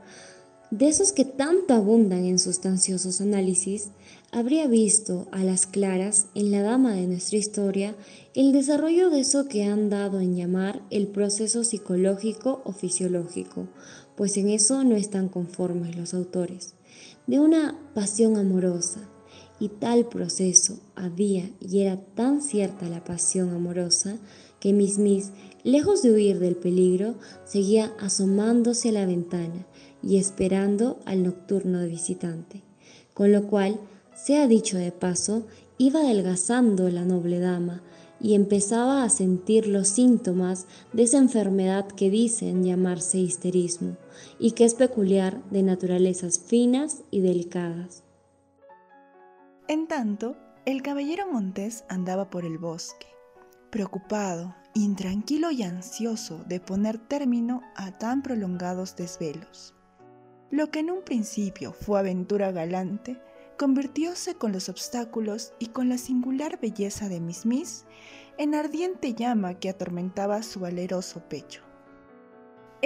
de 0.71 0.87
esos 0.87 1.11
que 1.11 1.25
tanto 1.25 1.73
abundan 1.73 2.25
en 2.25 2.39
sustanciosos 2.39 3.21
análisis, 3.21 3.89
habría 4.31 4.67
visto 4.67 5.27
a 5.31 5.43
las 5.43 5.65
claras 5.65 6.27
en 6.35 6.51
la 6.51 6.61
dama 6.61 6.93
de 6.93 7.07
nuestra 7.07 7.37
historia 7.37 7.95
el 8.33 8.51
desarrollo 8.51 9.09
de 9.09 9.21
eso 9.21 9.47
que 9.47 9.63
han 9.63 9.89
dado 9.89 10.19
en 10.19 10.35
llamar 10.35 10.81
el 10.89 11.07
proceso 11.07 11.63
psicológico 11.63 12.61
o 12.65 12.71
fisiológico, 12.71 13.67
pues 14.15 14.37
en 14.37 14.49
eso 14.49 14.83
no 14.83 14.95
están 14.95 15.29
conformes 15.29 15.95
los 15.95 16.13
autores, 16.13 16.75
de 17.27 17.39
una 17.39 17.79
pasión 17.93 18.37
amorosa, 18.37 19.09
y 19.59 19.69
tal 19.69 20.07
proceso 20.07 20.79
había 20.95 21.49
y 21.59 21.81
era 21.81 21.97
tan 21.97 22.41
cierta 22.41 22.89
la 22.89 23.03
pasión 23.03 23.53
amorosa 23.53 24.17
que 24.59 24.73
Miss 24.73 24.97
Miss, 24.97 25.31
lejos 25.63 26.01
de 26.01 26.11
huir 26.11 26.39
del 26.39 26.55
peligro, 26.55 27.15
seguía 27.45 27.93
asomándose 27.99 28.89
a 28.89 28.93
la 28.93 29.05
ventana 29.05 29.65
y 30.01 30.17
esperando 30.17 30.99
al 31.05 31.23
nocturno 31.23 31.85
visitante, 31.85 32.63
con 33.13 33.31
lo 33.31 33.47
cual, 33.47 33.79
sea 34.15 34.47
dicho 34.47 34.77
de 34.77 34.91
paso, 34.91 35.45
iba 35.77 36.01
adelgazando 36.01 36.89
la 36.89 37.05
noble 37.05 37.39
dama 37.39 37.83
y 38.19 38.33
empezaba 38.33 39.03
a 39.03 39.09
sentir 39.09 39.67
los 39.67 39.89
síntomas 39.89 40.67
de 40.93 41.03
esa 41.03 41.17
enfermedad 41.17 41.85
que 41.87 42.09
dicen 42.09 42.63
llamarse 42.63 43.19
histerismo 43.19 43.97
y 44.39 44.51
que 44.51 44.63
es 44.65 44.73
peculiar 44.73 45.43
de 45.51 45.63
naturalezas 45.63 46.39
finas 46.39 47.03
y 47.11 47.19
delicadas. 47.19 48.04
En 49.67 49.87
tanto, 49.87 50.37
el 50.65 50.83
caballero 50.83 51.25
Montés 51.31 51.85
andaba 51.89 52.29
por 52.29 52.45
el 52.45 52.59
bosque, 52.59 53.07
preocupado, 53.71 54.55
intranquilo 54.75 55.49
y 55.49 55.63
ansioso 55.63 56.43
de 56.45 56.59
poner 56.59 56.99
término 56.99 57.63
a 57.75 57.91
tan 57.97 58.21
prolongados 58.21 58.95
desvelos. 58.95 59.73
Lo 60.51 60.69
que 60.69 60.79
en 60.79 60.91
un 60.91 61.01
principio 61.03 61.73
fue 61.73 61.97
aventura 61.97 62.51
galante, 62.51 63.19
convirtióse 63.57 64.35
con 64.35 64.51
los 64.51 64.69
obstáculos 64.69 65.53
y 65.57 65.67
con 65.67 65.89
la 65.89 65.97
singular 65.97 66.59
belleza 66.61 67.09
de 67.09 67.19
Miss 67.19 67.47
Miss 67.47 67.85
en 68.37 68.53
ardiente 68.53 69.15
llama 69.15 69.55
que 69.55 69.69
atormentaba 69.69 70.43
su 70.43 70.59
valeroso 70.59 71.27
pecho. 71.27 71.64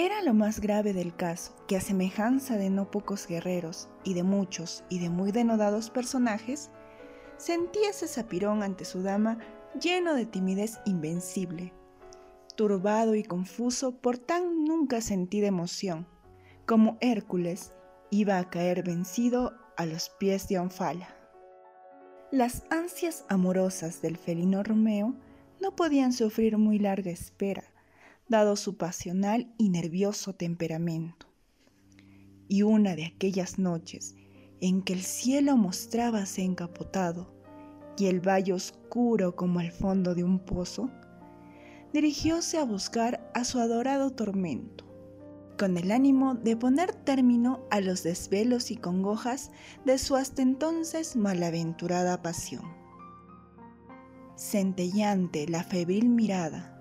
Era 0.01 0.21
lo 0.21 0.33
más 0.33 0.61
grave 0.61 0.93
del 0.93 1.13
caso, 1.13 1.53
que 1.67 1.75
a 1.75 1.81
semejanza 1.81 2.55
de 2.55 2.69
no 2.69 2.89
pocos 2.89 3.27
guerreros 3.27 3.89
y 4.05 4.13
de 4.13 4.23
muchos 4.23 4.85
y 4.87 4.99
de 4.99 5.09
muy 5.09 5.33
denodados 5.33 5.89
personajes, 5.89 6.69
sentía 7.35 7.89
ese 7.89 8.07
zapirón 8.07 8.63
ante 8.63 8.85
su 8.85 9.03
dama 9.03 9.39
lleno 9.77 10.13
de 10.15 10.25
timidez 10.25 10.79
invencible, 10.85 11.73
turbado 12.55 13.13
y 13.13 13.23
confuso 13.23 13.99
por 13.99 14.17
tan 14.17 14.63
nunca 14.63 15.01
sentida 15.01 15.47
emoción, 15.47 16.07
como 16.65 16.97
Hércules 17.01 17.73
iba 18.09 18.37
a 18.37 18.49
caer 18.49 18.83
vencido 18.83 19.51
a 19.75 19.85
los 19.85 20.11
pies 20.17 20.47
de 20.47 20.59
Onfala. 20.59 21.13
Las 22.31 22.63
ansias 22.69 23.25
amorosas 23.27 24.01
del 24.01 24.15
felino 24.15 24.63
Romeo 24.63 25.13
no 25.59 25.75
podían 25.75 26.13
sufrir 26.13 26.57
muy 26.57 26.79
larga 26.79 27.11
espera, 27.11 27.65
dado 28.29 28.55
su 28.55 28.77
pasional 28.77 29.51
y 29.57 29.69
nervioso 29.69 30.33
temperamento. 30.33 31.27
Y 32.47 32.61
una 32.61 32.95
de 32.95 33.05
aquellas 33.05 33.59
noches 33.59 34.15
en 34.61 34.81
que 34.81 34.93
el 34.93 35.01
cielo 35.01 35.57
mostrábase 35.57 36.43
encapotado 36.43 37.33
y 37.97 38.05
el 38.05 38.25
valle 38.25 38.53
oscuro 38.53 39.35
como 39.35 39.59
el 39.59 39.71
fondo 39.71 40.15
de 40.15 40.23
un 40.23 40.39
pozo, 40.39 40.89
dirigióse 41.91 42.57
a 42.57 42.63
buscar 42.63 43.31
a 43.33 43.43
su 43.43 43.59
adorado 43.59 44.11
tormento, 44.11 44.85
con 45.57 45.77
el 45.77 45.91
ánimo 45.91 46.35
de 46.35 46.55
poner 46.55 46.93
término 46.93 47.65
a 47.71 47.81
los 47.81 48.03
desvelos 48.03 48.71
y 48.71 48.77
congojas 48.77 49.51
de 49.85 49.97
su 49.97 50.15
hasta 50.15 50.41
entonces 50.41 51.15
malaventurada 51.15 52.21
pasión. 52.21 52.63
Centellante 54.35 55.47
la 55.47 55.63
febril 55.63 56.07
mirada, 56.07 56.78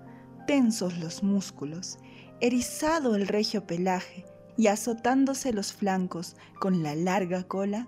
tensos 0.49 0.97
los 0.97 1.21
músculos, 1.21 1.99
erizado 2.41 3.15
el 3.15 3.27
regio 3.27 3.67
pelaje 3.67 4.25
y 4.57 4.65
azotándose 4.65 5.53
los 5.53 5.73
flancos 5.73 6.35
con 6.59 6.81
la 6.81 6.95
larga 6.95 7.43
cola, 7.43 7.87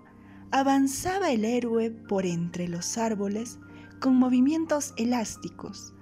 avanzaba 0.52 1.32
el 1.32 1.44
héroe 1.44 1.90
por 1.90 2.24
entre 2.24 2.68
los 2.68 2.98
árboles 2.98 3.58
con 4.00 4.14
movimientos 4.14 4.94
elásticos, 4.96 5.92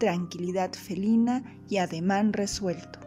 tranquilidad 0.00 0.74
felina 0.74 1.58
y 1.70 1.78
ademán 1.78 2.34
resuelto. 2.34 2.98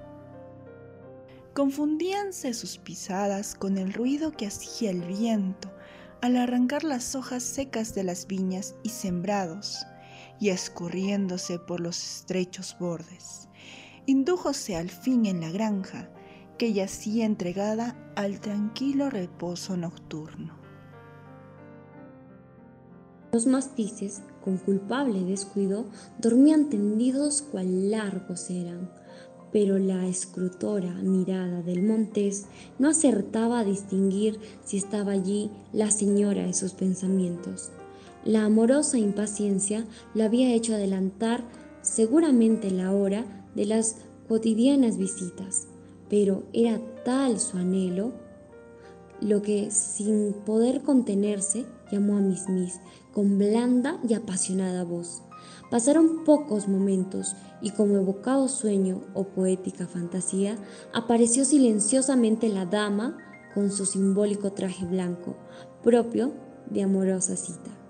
Confundíanse 1.53 2.55
sus 2.55 2.79
pisadas 2.79 3.53
con 3.53 3.77
el 3.77 3.93
ruido 3.93 4.31
que 4.31 4.47
hacía 4.47 4.89
el 4.89 5.01
viento 5.01 5.71
al 6.23 6.37
arrancar 6.37 6.83
las 6.83 7.13
hojas 7.13 7.43
secas 7.43 7.93
de 7.93 8.03
las 8.03 8.25
viñas 8.25 8.73
y 8.81 8.89
sembrados, 8.89 9.85
y 10.39 10.49
escurriéndose 10.49 11.59
por 11.59 11.79
los 11.79 11.97
estrechos 11.97 12.75
bordes. 12.79 13.47
Indújose 14.05 14.75
al 14.75 14.89
fin 14.89 15.25
en 15.25 15.41
la 15.41 15.49
granja, 15.49 16.09
que 16.57 16.73
yacía 16.73 17.25
entregada 17.25 17.95
al 18.15 18.39
tranquilo 18.39 19.09
reposo 19.09 19.75
nocturno. 19.75 20.57
Los 23.33 23.47
mastices, 23.47 24.21
con 24.41 24.57
culpable 24.57 25.23
descuido, 25.25 25.85
dormían 26.19 26.69
tendidos 26.69 27.41
cual 27.41 27.91
largos 27.91 28.49
eran, 28.49 28.89
pero 29.51 29.77
la 29.77 30.05
escrutora 30.07 30.93
mirada 30.93 31.61
del 31.61 31.83
montés 31.83 32.45
no 32.79 32.89
acertaba 32.89 33.59
a 33.59 33.63
distinguir 33.65 34.39
si 34.63 34.77
estaba 34.77 35.11
allí 35.11 35.51
la 35.73 35.91
señora 35.91 36.43
de 36.43 36.53
sus 36.53 36.73
pensamientos. 36.73 37.71
La 38.25 38.43
amorosa 38.43 38.97
impaciencia 38.97 39.85
la 40.15 40.25
había 40.25 40.51
hecho 40.51 40.73
adelantar 40.73 41.43
seguramente 41.83 42.71
la 42.71 42.91
hora 42.91 43.23
de 43.53 43.65
las 43.65 43.97
cotidianas 44.27 44.97
visitas, 44.97 45.67
pero 46.09 46.43
era 46.51 46.81
tal 47.03 47.39
su 47.39 47.57
anhelo 47.57 48.13
lo 49.21 49.43
que 49.43 49.69
sin 49.69 50.33
poder 50.45 50.81
contenerse 50.81 51.65
llamó 51.91 52.17
a 52.17 52.21
Miss 52.21 52.49
Miss 52.49 52.79
con 53.13 53.37
blanda 53.37 53.99
y 54.07 54.15
apasionada 54.15 54.83
voz. 54.83 55.21
Pasaron 55.69 56.23
pocos 56.25 56.67
momentos 56.67 57.35
y 57.61 57.69
como 57.71 57.95
evocado 57.95 58.47
sueño 58.47 59.01
o 59.13 59.25
poética 59.25 59.85
fantasía, 59.85 60.57
apareció 60.93 61.45
silenciosamente 61.45 62.49
la 62.49 62.65
dama 62.65 63.17
con 63.53 63.71
su 63.71 63.85
simbólico 63.85 64.51
traje 64.51 64.85
blanco, 64.85 65.35
propio 65.83 66.33
de 66.69 66.81
amorosa 66.81 67.35
cita. 67.35 67.84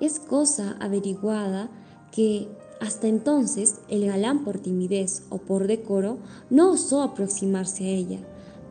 Es 0.00 0.20
cosa 0.20 0.76
averiguada 0.80 1.70
que 2.12 2.48
hasta 2.80 3.08
entonces 3.08 3.80
el 3.88 4.06
galán 4.06 4.44
por 4.44 4.58
timidez 4.58 5.24
o 5.30 5.38
por 5.38 5.66
decoro 5.66 6.18
no 6.50 6.72
osó 6.72 7.02
aproximarse 7.02 7.84
a 7.84 7.88
ella, 7.88 8.20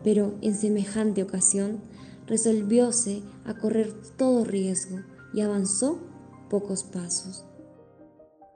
pero 0.04 0.34
en 0.42 0.56
semejante 0.56 1.24
ocasión 1.24 1.82
resolvióse 2.26 3.22
a 3.46 3.56
correr 3.56 3.94
todo 4.18 4.46
riesgo 4.46 5.00
y 5.34 5.42
avanzó 5.42 6.00
pocos 6.50 6.84
pasos. 6.84 7.46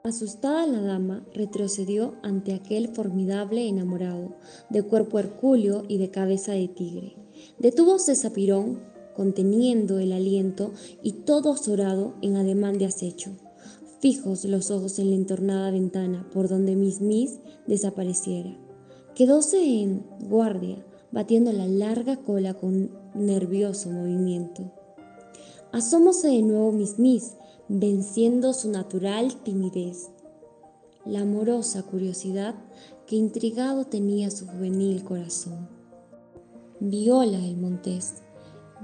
Asustada 0.04 0.66
la 0.66 0.80
dama 0.80 1.24
retrocedió 1.32 2.14
ante 2.22 2.54
aquel 2.54 2.88
formidable 2.88 3.68
enamorado, 3.68 4.34
de 4.68 4.82
cuerpo 4.82 5.20
hercúleo 5.20 5.84
y 5.86 5.98
de 5.98 6.10
cabeza 6.10 6.52
de 6.52 6.66
tigre. 6.66 7.16
Detúvose 7.58 8.16
Zapirón, 8.16 8.80
conteniendo 9.14 9.98
el 9.98 10.12
aliento 10.12 10.72
y 11.02 11.12
todo 11.12 11.52
azorado 11.52 12.14
en 12.22 12.36
ademán 12.36 12.78
de 12.78 12.86
acecho. 12.86 13.30
Fijos 14.00 14.44
los 14.44 14.70
ojos 14.70 14.98
en 14.98 15.10
la 15.10 15.16
entornada 15.16 15.70
ventana 15.70 16.28
por 16.32 16.48
donde 16.48 16.74
Miss 16.74 17.00
Miss 17.00 17.38
desapareciera. 17.66 18.56
Quedóse 19.14 19.62
en 19.62 20.04
guardia, 20.28 20.84
batiendo 21.12 21.52
la 21.52 21.66
larga 21.66 22.16
cola 22.16 22.54
con 22.54 22.90
nervioso 23.14 23.90
movimiento. 23.90 24.72
Asómose 25.70 26.28
de 26.28 26.42
nuevo 26.42 26.72
Miss 26.72 26.98
Miss, 26.98 27.34
venciendo 27.68 28.52
su 28.52 28.70
natural 28.70 29.36
timidez, 29.42 30.10
la 31.04 31.20
amorosa 31.20 31.82
curiosidad 31.82 32.54
que 33.06 33.16
intrigado 33.16 33.84
tenía 33.84 34.30
su 34.30 34.46
juvenil 34.46 35.04
corazón. 35.04 35.68
Viola 36.80 37.38
el 37.38 37.56
Montés 37.56 38.22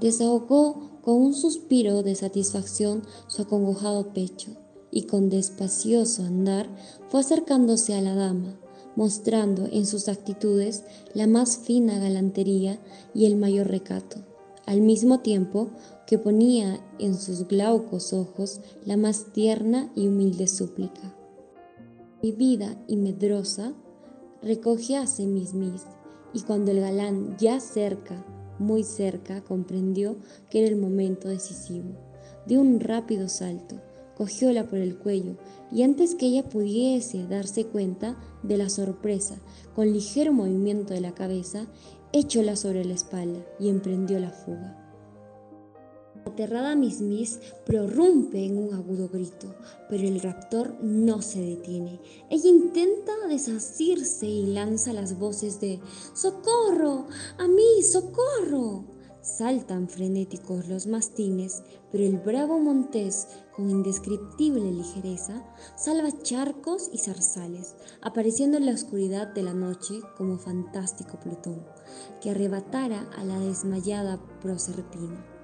desahogó 0.00 1.00
con 1.02 1.16
un 1.16 1.34
suspiro 1.34 2.02
de 2.02 2.14
satisfacción 2.14 3.02
su 3.28 3.42
acongojado 3.42 4.12
pecho 4.12 4.50
y 4.90 5.02
con 5.02 5.28
despacioso 5.28 6.22
andar 6.22 6.68
fue 7.08 7.20
acercándose 7.20 7.94
a 7.94 8.00
la 8.00 8.14
dama, 8.14 8.58
mostrando 8.96 9.68
en 9.70 9.86
sus 9.86 10.08
actitudes 10.08 10.84
la 11.14 11.26
más 11.26 11.58
fina 11.58 11.98
galantería 11.98 12.78
y 13.14 13.26
el 13.26 13.36
mayor 13.36 13.68
recato, 13.68 14.18
al 14.66 14.80
mismo 14.80 15.20
tiempo 15.20 15.70
que 16.06 16.18
ponía 16.18 16.80
en 16.98 17.14
sus 17.14 17.46
glaucos 17.46 18.12
ojos 18.12 18.60
la 18.84 18.96
más 18.96 19.32
tierna 19.32 19.92
y 19.94 20.08
humilde 20.08 20.48
súplica. 20.48 21.14
Vivida 22.22 22.76
y 22.88 22.96
medrosa, 22.96 23.74
recogíase 24.42 25.26
mis 25.26 25.54
mis, 25.54 25.82
y 26.32 26.40
cuando 26.40 26.70
el 26.72 26.80
galán 26.80 27.36
ya 27.38 27.60
cerca, 27.60 28.24
muy 28.58 28.82
cerca, 28.84 29.42
comprendió 29.42 30.16
que 30.50 30.60
era 30.60 30.68
el 30.68 30.76
momento 30.76 31.28
decisivo, 31.28 31.90
dio 32.46 32.60
un 32.60 32.80
rápido 32.80 33.28
salto, 33.28 33.80
cogióla 34.16 34.64
por 34.64 34.78
el 34.78 34.96
cuello 34.96 35.36
y 35.70 35.82
antes 35.82 36.14
que 36.14 36.26
ella 36.26 36.48
pudiese 36.48 37.26
darse 37.26 37.66
cuenta 37.66 38.16
de 38.42 38.56
la 38.56 38.68
sorpresa, 38.68 39.36
con 39.74 39.92
ligero 39.92 40.32
movimiento 40.32 40.94
de 40.94 41.00
la 41.00 41.12
cabeza, 41.12 41.66
echóla 42.12 42.56
sobre 42.56 42.84
la 42.84 42.94
espalda 42.94 43.40
y 43.60 43.68
emprendió 43.68 44.18
la 44.18 44.30
fuga. 44.30 44.77
Aterrada 46.28 46.76
Miss 46.76 47.00
Miss 47.00 47.40
prorrumpe 47.66 48.44
en 48.44 48.58
un 48.58 48.74
agudo 48.74 49.08
grito, 49.08 49.54
pero 49.88 50.06
el 50.06 50.20
raptor 50.20 50.76
no 50.82 51.22
se 51.22 51.40
detiene. 51.40 52.00
Ella 52.30 52.48
intenta 52.48 53.12
desasirse 53.28 54.26
y 54.26 54.46
lanza 54.46 54.92
las 54.92 55.18
voces 55.18 55.60
de 55.60 55.80
¡Socorro! 56.14 57.06
¡A 57.38 57.48
mí! 57.48 57.82
¡Socorro! 57.82 58.84
Saltan 59.20 59.88
frenéticos 59.88 60.68
los 60.68 60.86
mastines, 60.86 61.62
pero 61.92 62.04
el 62.04 62.18
bravo 62.18 62.58
Montés, 62.58 63.26
con 63.54 63.68
indescriptible 63.68 64.72
ligereza, 64.72 65.44
salva 65.76 66.10
charcos 66.22 66.88
y 66.92 66.98
zarzales, 66.98 67.74
apareciendo 68.00 68.56
en 68.56 68.66
la 68.66 68.72
oscuridad 68.72 69.26
de 69.28 69.42
la 69.42 69.52
noche 69.52 70.00
como 70.16 70.38
fantástico 70.38 71.18
Plutón, 71.20 71.66
que 72.22 72.30
arrebatara 72.30 73.10
a 73.18 73.24
la 73.24 73.38
desmayada 73.38 74.18
Proserpina. 74.40 75.37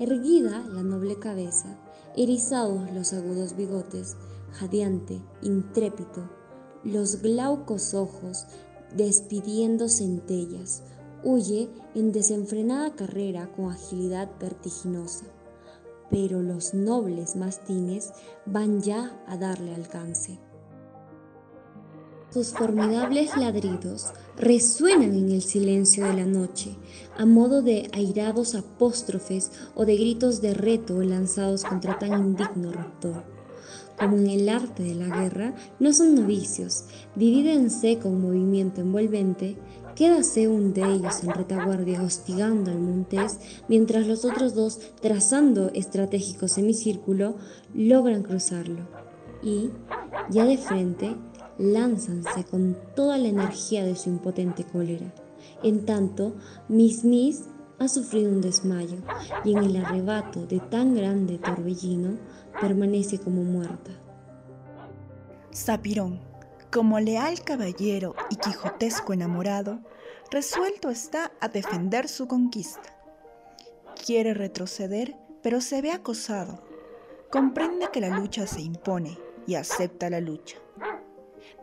Erguida 0.00 0.64
la 0.66 0.82
noble 0.82 1.18
cabeza, 1.18 1.76
erizados 2.16 2.90
los 2.92 3.12
agudos 3.12 3.54
bigotes, 3.54 4.16
jadeante, 4.52 5.20
intrépido, 5.42 6.26
los 6.84 7.20
glaucos 7.20 7.92
ojos 7.92 8.46
despidiendo 8.96 9.90
centellas, 9.90 10.84
huye 11.22 11.68
en 11.94 12.12
desenfrenada 12.12 12.96
carrera 12.96 13.52
con 13.52 13.70
agilidad 13.70 14.30
vertiginosa. 14.40 15.26
Pero 16.10 16.40
los 16.40 16.72
nobles 16.72 17.36
mastines 17.36 18.10
van 18.46 18.80
ya 18.80 19.22
a 19.26 19.36
darle 19.36 19.74
alcance. 19.74 20.38
Sus 22.32 22.50
formidables 22.50 23.36
ladridos 23.36 24.12
resuenan 24.36 25.14
en 25.14 25.32
el 25.32 25.42
silencio 25.42 26.06
de 26.06 26.12
la 26.12 26.26
noche, 26.26 26.76
a 27.18 27.26
modo 27.26 27.60
de 27.60 27.90
airados 27.92 28.54
apóstrofes 28.54 29.50
o 29.74 29.84
de 29.84 29.96
gritos 29.96 30.40
de 30.40 30.54
reto 30.54 31.02
lanzados 31.02 31.64
contra 31.64 31.98
tan 31.98 32.12
indigno 32.12 32.70
raptor. 32.70 33.24
Como 33.98 34.16
en 34.16 34.28
el 34.28 34.48
arte 34.48 34.84
de 34.84 34.94
la 34.94 35.08
guerra, 35.08 35.56
no 35.80 35.92
son 35.92 36.14
novicios, 36.14 36.84
divídense 37.16 37.98
con 37.98 38.22
movimiento 38.22 38.80
envolvente, 38.80 39.56
quédase 39.96 40.46
un 40.46 40.72
de 40.72 40.84
ellos 40.84 41.24
en 41.24 41.30
retaguardia 41.30 42.00
hostigando 42.00 42.70
al 42.70 42.78
montés, 42.78 43.40
mientras 43.66 44.06
los 44.06 44.24
otros 44.24 44.54
dos, 44.54 44.78
trazando 45.02 45.72
estratégico 45.74 46.46
semicírculo, 46.46 47.34
logran 47.74 48.22
cruzarlo. 48.22 48.88
Y, 49.42 49.70
ya 50.30 50.44
de 50.44 50.58
frente, 50.58 51.16
lánzanse 51.60 52.44
con 52.44 52.76
toda 52.96 53.18
la 53.18 53.28
energía 53.28 53.84
de 53.84 53.94
su 53.94 54.08
impotente 54.08 54.64
cólera. 54.64 55.12
En 55.62 55.84
tanto, 55.84 56.34
Miss 56.68 57.04
Miss 57.04 57.48
ha 57.78 57.88
sufrido 57.88 58.30
un 58.30 58.40
desmayo 58.40 58.96
y 59.44 59.52
en 59.52 59.58
el 59.58 59.76
arrebato 59.76 60.46
de 60.46 60.58
tan 60.58 60.94
grande 60.94 61.38
torbellino 61.38 62.18
permanece 62.60 63.18
como 63.18 63.42
muerta. 63.42 63.90
Zapirón, 65.54 66.20
como 66.72 66.98
leal 66.98 67.42
caballero 67.42 68.14
y 68.30 68.36
quijotesco 68.36 69.12
enamorado, 69.12 69.80
resuelto 70.30 70.88
está 70.88 71.32
a 71.40 71.48
defender 71.48 72.08
su 72.08 72.26
conquista. 72.26 72.96
Quiere 74.06 74.32
retroceder, 74.32 75.16
pero 75.42 75.60
se 75.60 75.82
ve 75.82 75.90
acosado. 75.90 76.62
Comprende 77.30 77.88
que 77.92 78.00
la 78.00 78.18
lucha 78.18 78.46
se 78.46 78.62
impone 78.62 79.18
y 79.46 79.56
acepta 79.56 80.08
la 80.08 80.20
lucha. 80.20 80.56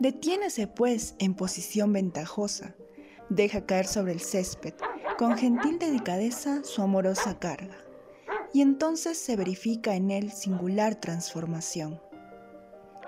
Detiénese 0.00 0.68
pues 0.68 1.16
en 1.18 1.34
posición 1.34 1.92
ventajosa, 1.92 2.76
deja 3.28 3.66
caer 3.66 3.86
sobre 3.86 4.12
el 4.12 4.20
césped 4.20 4.74
con 5.18 5.36
gentil 5.36 5.80
delicadeza 5.80 6.62
su 6.62 6.82
amorosa 6.82 7.40
carga, 7.40 7.76
y 8.54 8.62
entonces 8.62 9.18
se 9.18 9.34
verifica 9.34 9.96
en 9.96 10.12
él 10.12 10.30
singular 10.30 10.94
transformación. 10.94 12.00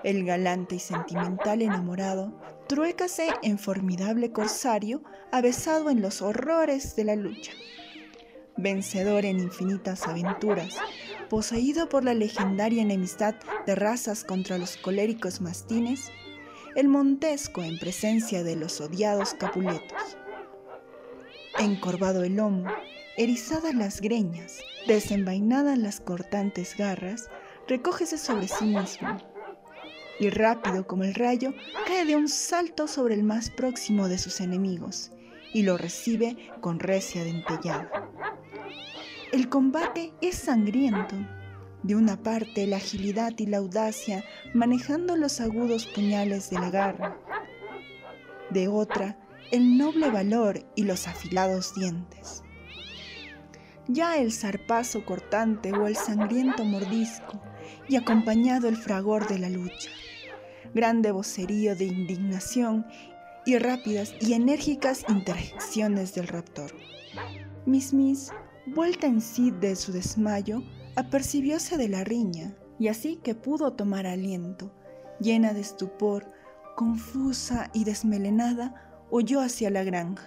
El 0.03 0.25
galante 0.25 0.75
y 0.75 0.79
sentimental 0.79 1.61
enamorado 1.61 2.33
truécase 2.67 3.29
en 3.41 3.57
formidable 3.57 4.33
corsario 4.33 5.01
avesado 5.31 5.89
en 5.89 6.01
los 6.01 6.21
horrores 6.21 6.95
de 6.97 7.05
la 7.05 7.15
lucha. 7.15 7.53
Vencedor 8.57 9.25
en 9.25 9.39
infinitas 9.39 10.07
aventuras, 10.07 10.75
poseído 11.29 11.87
por 11.87 12.03
la 12.03 12.13
legendaria 12.13 12.81
enemistad 12.81 13.35
de 13.65 13.75
razas 13.75 14.25
contra 14.25 14.57
los 14.57 14.75
coléricos 14.75 15.39
mastines, 15.39 16.11
el 16.75 16.87
Montesco 16.87 17.61
en 17.63 17.77
presencia 17.77 18.43
de 18.43 18.55
los 18.55 18.79
odiados 18.79 19.33
Capuletos. 19.33 20.17
Encorvado 21.59 22.23
el 22.23 22.35
lomo, 22.37 22.65
erizadas 23.17 23.75
las 23.75 23.99
greñas, 23.99 24.59
desenvainadas 24.87 25.77
las 25.77 25.99
cortantes 25.99 26.77
garras, 26.77 27.29
recógese 27.67 28.17
sobre 28.17 28.47
sí 28.47 28.65
mismo 28.65 29.17
y 30.19 30.29
rápido 30.29 30.87
como 30.87 31.03
el 31.03 31.13
rayo 31.13 31.53
cae 31.87 32.05
de 32.05 32.15
un 32.15 32.29
salto 32.29 32.87
sobre 32.87 33.15
el 33.15 33.23
más 33.23 33.49
próximo 33.49 34.07
de 34.07 34.17
sus 34.17 34.39
enemigos 34.39 35.11
y 35.53 35.63
lo 35.63 35.77
recibe 35.77 36.37
con 36.61 36.79
recia 36.79 37.23
dentellada. 37.23 38.09
El 39.33 39.49
combate 39.49 40.13
es 40.21 40.35
sangriento 40.35 41.15
de 41.83 41.95
una 41.95 42.21
parte 42.21 42.67
la 42.67 42.77
agilidad 42.77 43.33
y 43.37 43.47
la 43.47 43.57
audacia 43.57 44.23
manejando 44.53 45.15
los 45.15 45.41
agudos 45.41 45.87
puñales 45.87 46.49
de 46.49 46.59
la 46.59 46.69
garra. 46.69 47.17
De 48.49 48.67
otra, 48.67 49.17
el 49.51 49.77
noble 49.77 50.09
valor 50.09 50.63
y 50.75 50.83
los 50.83 51.07
afilados 51.07 51.73
dientes. 51.75 52.43
ya 53.87 54.17
el 54.17 54.31
zarpazo 54.31 55.05
cortante 55.05 55.73
o 55.73 55.87
el 55.87 55.95
sangriento 55.95 56.63
mordisco, 56.63 57.41
y 57.87 57.95
acompañado 57.97 58.67
el 58.69 58.77
fragor 58.77 59.27
de 59.27 59.39
la 59.39 59.49
lucha. 59.49 59.89
Grande 60.73 61.11
vocerío 61.11 61.75
de 61.75 61.85
indignación 61.85 62.85
y 63.45 63.57
rápidas 63.57 64.13
y 64.21 64.33
enérgicas 64.33 65.03
interjecciones 65.09 66.13
del 66.13 66.27
raptor. 66.27 66.71
Miss 67.65 67.93
Miss, 67.93 68.31
vuelta 68.67 69.07
en 69.07 69.19
sí 69.19 69.51
de 69.51 69.75
su 69.75 69.91
desmayo, 69.91 70.63
apercibióse 70.95 71.77
de 71.77 71.89
la 71.89 72.03
riña, 72.03 72.55
y 72.79 72.87
así 72.87 73.17
que 73.17 73.35
pudo 73.35 73.73
tomar 73.73 74.07
aliento, 74.07 74.71
llena 75.19 75.53
de 75.53 75.61
estupor, 75.61 76.25
confusa 76.75 77.69
y 77.73 77.83
desmelenada, 77.83 79.05
huyó 79.11 79.41
hacia 79.41 79.69
la 79.69 79.83
granja, 79.83 80.25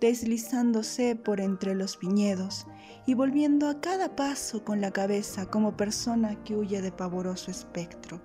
deslizándose 0.00 1.16
por 1.16 1.40
entre 1.40 1.74
los 1.74 1.98
viñedos 1.98 2.66
y 3.06 3.14
volviendo 3.14 3.68
a 3.68 3.80
cada 3.80 4.16
paso 4.16 4.64
con 4.64 4.80
la 4.80 4.90
cabeza 4.90 5.46
como 5.46 5.76
persona 5.76 6.42
que 6.44 6.56
huye 6.56 6.80
de 6.82 6.92
pavoroso 6.92 7.50
espectro. 7.50 8.20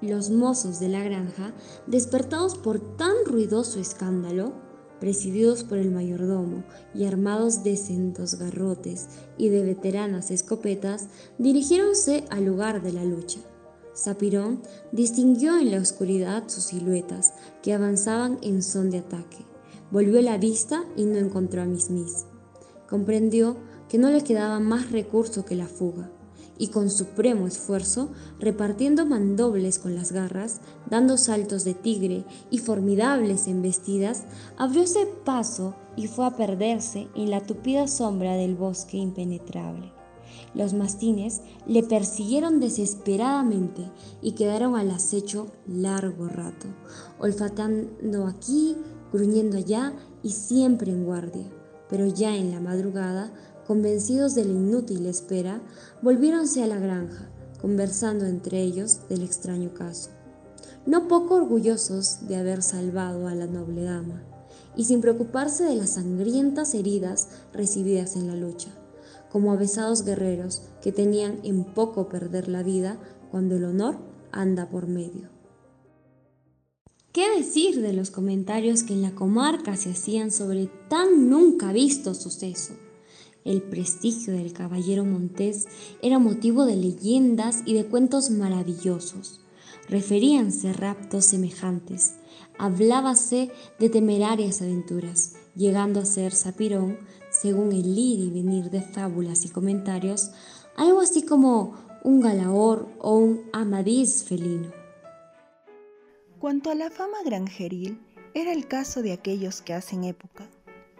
Los 0.00 0.30
mozos 0.30 0.80
de 0.80 0.88
la 0.88 1.02
granja, 1.02 1.52
despertados 1.86 2.56
por 2.56 2.96
tan 2.96 3.12
ruidoso 3.26 3.80
escándalo, 3.80 4.54
presididos 5.00 5.64
por 5.64 5.78
el 5.78 5.90
mayordomo 5.90 6.62
y 6.94 7.06
armados 7.06 7.64
de 7.64 7.76
sendos 7.76 8.34
garrotes 8.38 9.08
y 9.38 9.48
de 9.48 9.64
veteranas 9.64 10.30
escopetas, 10.30 11.08
dirigiéronse 11.38 12.24
al 12.30 12.44
lugar 12.44 12.82
de 12.82 12.92
la 12.92 13.04
lucha. 13.04 13.40
Sapirón 13.94 14.62
distinguió 14.92 15.58
en 15.58 15.72
la 15.72 15.78
oscuridad 15.78 16.44
sus 16.48 16.64
siluetas 16.64 17.34
que 17.62 17.72
avanzaban 17.72 18.38
en 18.42 18.62
son 18.62 18.90
de 18.90 18.98
ataque. 18.98 19.38
Volvió 19.90 20.22
la 20.22 20.38
vista 20.38 20.84
y 20.96 21.04
no 21.04 21.18
encontró 21.18 21.62
a 21.62 21.66
Miss. 21.66 22.26
Comprendió 22.88 23.56
que 23.88 23.98
no 23.98 24.10
le 24.10 24.22
quedaba 24.22 24.60
más 24.60 24.92
recurso 24.92 25.44
que 25.44 25.56
la 25.56 25.66
fuga 25.66 26.10
y 26.60 26.68
con 26.68 26.90
supremo 26.90 27.46
esfuerzo, 27.46 28.10
repartiendo 28.38 29.06
mandobles 29.06 29.78
con 29.78 29.94
las 29.94 30.12
garras, 30.12 30.60
dando 30.90 31.16
saltos 31.16 31.64
de 31.64 31.72
tigre 31.72 32.26
y 32.50 32.58
formidables 32.58 33.48
embestidas, 33.48 34.24
abrióse 34.58 35.06
paso 35.24 35.74
y 35.96 36.06
fue 36.06 36.26
a 36.26 36.36
perderse 36.36 37.08
en 37.16 37.30
la 37.30 37.40
tupida 37.40 37.88
sombra 37.88 38.34
del 38.34 38.56
bosque 38.56 38.98
impenetrable. 38.98 39.90
Los 40.52 40.74
mastines 40.74 41.40
le 41.66 41.82
persiguieron 41.82 42.60
desesperadamente 42.60 43.90
y 44.20 44.32
quedaron 44.32 44.76
al 44.76 44.90
acecho 44.90 45.46
largo 45.66 46.28
rato, 46.28 46.66
olfatando 47.18 48.26
aquí, 48.26 48.76
gruñendo 49.14 49.56
allá 49.56 49.94
y 50.22 50.32
siempre 50.32 50.92
en 50.92 51.06
guardia. 51.06 51.50
Pero 51.88 52.06
ya 52.06 52.36
en 52.36 52.52
la 52.52 52.60
madrugada 52.60 53.32
convencidos 53.70 54.34
de 54.34 54.44
la 54.44 54.50
inútil 54.50 55.06
espera, 55.06 55.62
volviéronse 56.02 56.60
a 56.60 56.66
la 56.66 56.80
granja, 56.80 57.30
conversando 57.60 58.26
entre 58.26 58.60
ellos 58.60 59.02
del 59.08 59.22
extraño 59.22 59.72
caso, 59.74 60.10
no 60.86 61.06
poco 61.06 61.36
orgullosos 61.36 62.26
de 62.26 62.34
haber 62.34 62.64
salvado 62.64 63.28
a 63.28 63.34
la 63.36 63.46
noble 63.46 63.84
dama, 63.84 64.24
y 64.76 64.86
sin 64.86 65.00
preocuparse 65.00 65.62
de 65.62 65.76
las 65.76 65.90
sangrientas 65.90 66.74
heridas 66.74 67.28
recibidas 67.52 68.16
en 68.16 68.26
la 68.26 68.34
lucha, 68.34 68.70
como 69.30 69.52
avesados 69.52 70.04
guerreros 70.04 70.62
que 70.82 70.90
tenían 70.90 71.38
en 71.44 71.62
poco 71.62 72.08
perder 72.08 72.48
la 72.48 72.64
vida 72.64 72.98
cuando 73.30 73.54
el 73.54 73.64
honor 73.66 73.98
anda 74.32 74.68
por 74.68 74.88
medio. 74.88 75.28
¿Qué 77.12 77.36
decir 77.36 77.80
de 77.80 77.92
los 77.92 78.10
comentarios 78.10 78.82
que 78.82 78.94
en 78.94 79.02
la 79.02 79.14
comarca 79.14 79.76
se 79.76 79.92
hacían 79.92 80.32
sobre 80.32 80.68
tan 80.88 81.30
nunca 81.30 81.72
visto 81.72 82.14
suceso? 82.14 82.74
El 83.44 83.62
prestigio 83.62 84.34
del 84.34 84.52
caballero 84.52 85.04
Montés 85.04 85.66
era 86.02 86.18
motivo 86.18 86.66
de 86.66 86.76
leyendas 86.76 87.62
y 87.64 87.74
de 87.74 87.86
cuentos 87.86 88.30
maravillosos. 88.30 89.40
Referíanse 89.88 90.72
raptos 90.72 91.24
semejantes, 91.24 92.14
hablábase 92.58 93.50
de 93.78 93.88
temerarias 93.88 94.60
aventuras, 94.60 95.34
llegando 95.56 96.00
a 96.00 96.04
ser 96.04 96.32
Sapirón, 96.32 96.98
según 97.30 97.72
el 97.72 97.86
ir 97.98 98.20
y 98.20 98.30
venir 98.30 98.70
de 98.70 98.82
fábulas 98.82 99.44
y 99.44 99.48
comentarios, 99.48 100.30
algo 100.76 101.00
así 101.00 101.22
como 101.22 101.74
un 102.04 102.20
galaor 102.20 102.88
o 102.98 103.16
un 103.16 103.42
amadís 103.52 104.24
felino. 104.24 104.70
Cuanto 106.38 106.70
a 106.70 106.74
la 106.74 106.90
fama 106.90 107.18
granjeril, 107.24 108.00
era 108.34 108.52
el 108.52 108.66
caso 108.66 109.02
de 109.02 109.12
aquellos 109.12 109.60
que 109.60 109.74
hacen 109.74 110.04
época. 110.04 110.48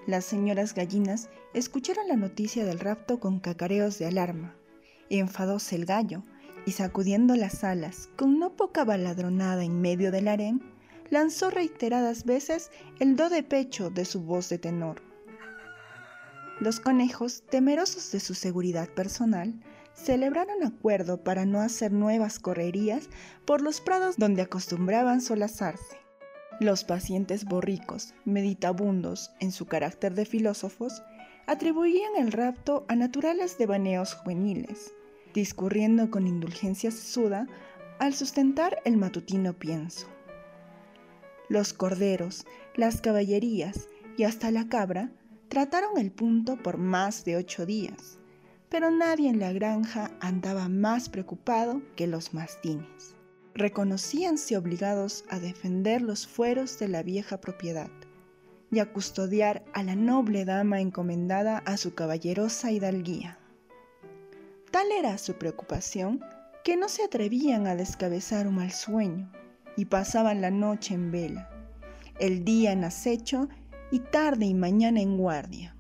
Las 0.07 0.25
señoras 0.25 0.75
gallinas 0.75 1.29
escucharon 1.55 2.09
la 2.09 2.17
noticia 2.17 2.65
del 2.65 2.79
rapto 2.79 3.19
con 3.19 3.41
cacareos 3.41 3.99
de 3.99 4.07
alarma. 4.07 4.55
Enfadóse 5.09 5.77
el 5.77 5.85
gallo 5.85 6.23
y 6.67 6.73
sacudiendo 6.73 7.35
las 7.35 7.65
alas 7.65 8.09
con 8.17 8.39
no 8.39 8.57
poca 8.57 8.85
baladronada 8.85 9.65
en 9.65 9.81
medio 9.81 10.13
del 10.13 10.29
harén, 10.29 10.63
lanzó 11.11 11.51
reiteradas 11.51 12.25
veces 12.25 12.71
el 13.01 13.17
do 13.17 13.29
de 13.29 13.43
pecho 13.43 13.91
de 13.91 14.05
su 14.05 14.23
voz 14.23 14.49
de 14.49 14.59
tenor. 14.59 15.03
Los 16.61 16.79
conejos, 16.79 17.43
temerosos 17.49 18.13
de 18.13 18.21
su 18.21 18.35
seguridad 18.35 18.89
personal, 18.89 19.55
celebraron 19.95 20.63
acuerdo 20.63 21.25
para 21.25 21.47
no 21.47 21.61
hacer 21.61 21.91
nuevas 21.91 22.39
correrías 22.39 23.09
por 23.45 23.61
los 23.61 23.81
prados 23.81 24.17
donde 24.19 24.43
acostumbraban 24.43 25.21
solazarse. 25.21 25.99
Los 26.61 26.85
pacientes 26.85 27.47
borricos, 27.47 28.15
meditabundos 28.27 29.31
en 29.41 29.51
su 29.51 29.67
carácter 29.67 30.15
de 30.15 30.27
filósofos, 30.27 31.03
atribuían 31.47 32.17
el 32.17 32.33
rapto 32.33 32.85
a 32.89 32.97
naturales 32.97 33.59
devaneos 33.59 34.15
juveniles, 34.15 34.93
discurriendo 35.35 36.11
con 36.11 36.27
indulgencia 36.27 36.91
sesuda 36.91 37.47
al 37.99 38.15
sustentar 38.15 38.81
el 38.85 38.97
matutino 38.97 39.53
pienso. 39.53 40.07
Los 41.49 41.73
corderos, 41.73 42.47
las 42.75 43.01
caballerías 43.01 43.89
y 44.17 44.25
hasta 44.25 44.51
la 44.51 44.69
cabra 44.69 45.11
trataron 45.49 45.99
el 45.99 46.13
punto 46.13 46.57
por 46.57 46.79
más 46.79 47.25
de 47.25 47.37
ocho 47.37 47.67
días, 47.67 48.19
pero 48.69 48.91
nadie 48.91 49.29
en 49.29 49.41
la 49.41 49.53
granja 49.53 50.11
andaba 50.21 50.69
más 50.69 51.09
preocupado 51.09 51.83
que 51.97 52.07
los 52.07 52.35
mastines 52.35 53.17
reconocíanse 53.55 54.57
obligados 54.57 55.25
a 55.29 55.39
defender 55.39 56.03
los 56.03 56.27
fueros 56.27 56.79
de 56.79 56.89
la 56.89 57.03
vieja 57.03 57.41
propiedad 57.41 57.91
y 58.71 58.79
a 58.79 58.93
custodiar 58.93 59.65
a 59.73 59.83
la 59.83 59.97
noble 59.97 60.45
dama 60.45 60.81
encomendada 60.81 61.59
a 61.59 61.77
su 61.77 61.95
caballerosa 61.95 62.71
hidalguía. 62.71 63.39
Tal 64.71 64.93
era 64.93 65.19
su 65.19 65.35
preocupación 65.35 66.21
que 66.63 66.77
no 66.77 66.89
se 66.89 67.03
atrevían 67.03 67.67
a 67.67 67.75
descabezar 67.75 68.47
un 68.47 68.57
mal 68.57 68.71
sueño 68.71 69.33
y 69.77 69.87
pasaban 69.87 70.41
la 70.41 70.51
noche 70.51 70.95
en 70.95 71.11
vela, 71.11 71.51
el 72.19 72.45
día 72.45 72.73
en 72.73 72.85
acecho 72.85 73.49
y 73.91 74.01
tarde 74.01 74.47
y 74.47 74.55
mañana 74.55 75.01
en 75.01 75.17
guardia. 75.17 75.77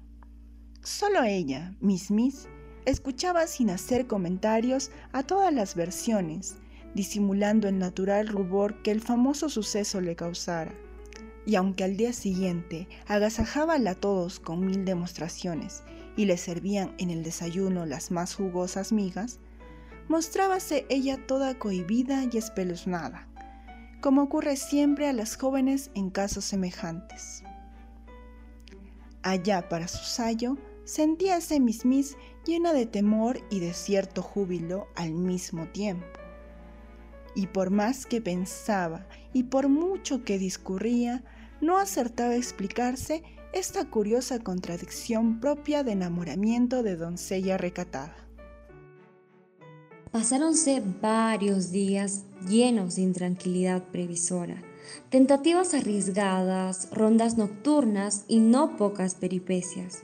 Solo 0.82 1.22
ella, 1.22 1.76
Miss 1.80 2.10
Miss, 2.10 2.48
escuchaba 2.86 3.46
sin 3.46 3.70
hacer 3.70 4.06
comentarios 4.06 4.90
a 5.12 5.22
todas 5.22 5.52
las 5.52 5.74
versiones 5.74 6.56
disimulando 6.94 7.68
el 7.68 7.78
natural 7.78 8.28
rubor 8.28 8.82
que 8.82 8.90
el 8.90 9.00
famoso 9.00 9.48
suceso 9.48 10.00
le 10.00 10.16
causara. 10.16 10.74
Y 11.50 11.56
aunque 11.56 11.82
al 11.82 11.96
día 11.96 12.12
siguiente 12.12 12.86
agasajábala 13.08 13.90
a 13.90 13.94
todos 13.96 14.38
con 14.38 14.64
mil 14.64 14.84
demostraciones 14.84 15.82
y 16.16 16.26
le 16.26 16.36
servían 16.36 16.94
en 16.98 17.10
el 17.10 17.24
desayuno 17.24 17.86
las 17.86 18.12
más 18.12 18.36
jugosas 18.36 18.92
migas, 18.92 19.40
mostrábase 20.06 20.86
ella 20.90 21.26
toda 21.26 21.58
cohibida 21.58 22.22
y 22.30 22.38
espeluznada, 22.38 23.26
como 24.00 24.22
ocurre 24.22 24.54
siempre 24.54 25.08
a 25.08 25.12
las 25.12 25.34
jóvenes 25.34 25.90
en 25.96 26.10
casos 26.10 26.44
semejantes. 26.44 27.42
Allá 29.24 29.68
para 29.68 29.88
su 29.88 30.04
sayo, 30.04 30.56
sentíase 30.84 31.58
Miss 31.58 31.84
Miss 31.84 32.16
llena 32.46 32.72
de 32.72 32.86
temor 32.86 33.40
y 33.50 33.58
de 33.58 33.74
cierto 33.74 34.22
júbilo 34.22 34.86
al 34.94 35.10
mismo 35.10 35.66
tiempo 35.66 36.06
y 37.34 37.46
por 37.46 37.70
más 37.70 38.06
que 38.06 38.20
pensaba 38.20 39.06
y 39.32 39.44
por 39.44 39.68
mucho 39.68 40.24
que 40.24 40.38
discurría, 40.38 41.22
no 41.60 41.78
acertaba 41.78 42.30
a 42.30 42.36
explicarse 42.36 43.22
esta 43.52 43.88
curiosa 43.90 44.38
contradicción 44.38 45.40
propia 45.40 45.82
de 45.82 45.92
enamoramiento 45.92 46.82
de 46.82 46.96
doncella 46.96 47.58
recatada. 47.58 48.16
Pasáronse 50.12 50.82
varios 51.00 51.70
días 51.70 52.24
llenos 52.48 52.96
de 52.96 53.02
intranquilidad 53.02 53.82
previsora, 53.84 54.62
tentativas 55.08 55.74
arriesgadas, 55.74 56.88
rondas 56.90 57.36
nocturnas 57.36 58.24
y 58.26 58.40
no 58.40 58.76
pocas 58.76 59.14
peripecias. 59.14 60.02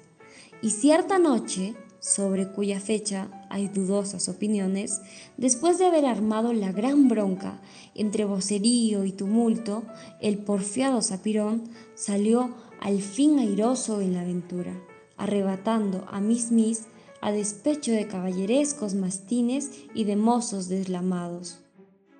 Y 0.62 0.71
cierta 0.71 1.19
noche, 1.19 1.75
sobre 2.00 2.48
cuya 2.52 2.80
fecha 2.80 3.28
hay 3.50 3.68
dudosas 3.68 4.28
opiniones, 4.28 5.00
después 5.37 5.78
de 5.78 5.87
haber 5.87 6.06
armado 6.06 6.52
la 6.52 6.72
gran 6.72 7.09
bronca 7.09 7.61
entre 7.94 8.24
vocerío 8.24 9.04
y 9.04 9.12
tumulto, 9.12 9.82
el 10.20 10.38
porfiado 10.38 11.02
Sapirón 11.02 11.64
salió 11.94 12.54
al 12.80 13.00
fin 13.00 13.38
airoso 13.38 14.00
en 14.00 14.14
la 14.14 14.20
aventura, 14.20 14.72
arrebatando 15.16 16.06
a 16.11 16.20
Miss 16.20 16.52
Miss 16.52 16.87
a 17.20 17.32
despecho 17.32 17.92
de 17.92 18.06
caballerescos 18.06 18.94
mastines 18.94 19.70
y 19.94 20.04
de 20.04 20.16
mozos 20.16 20.68
deslamados. 20.68 21.59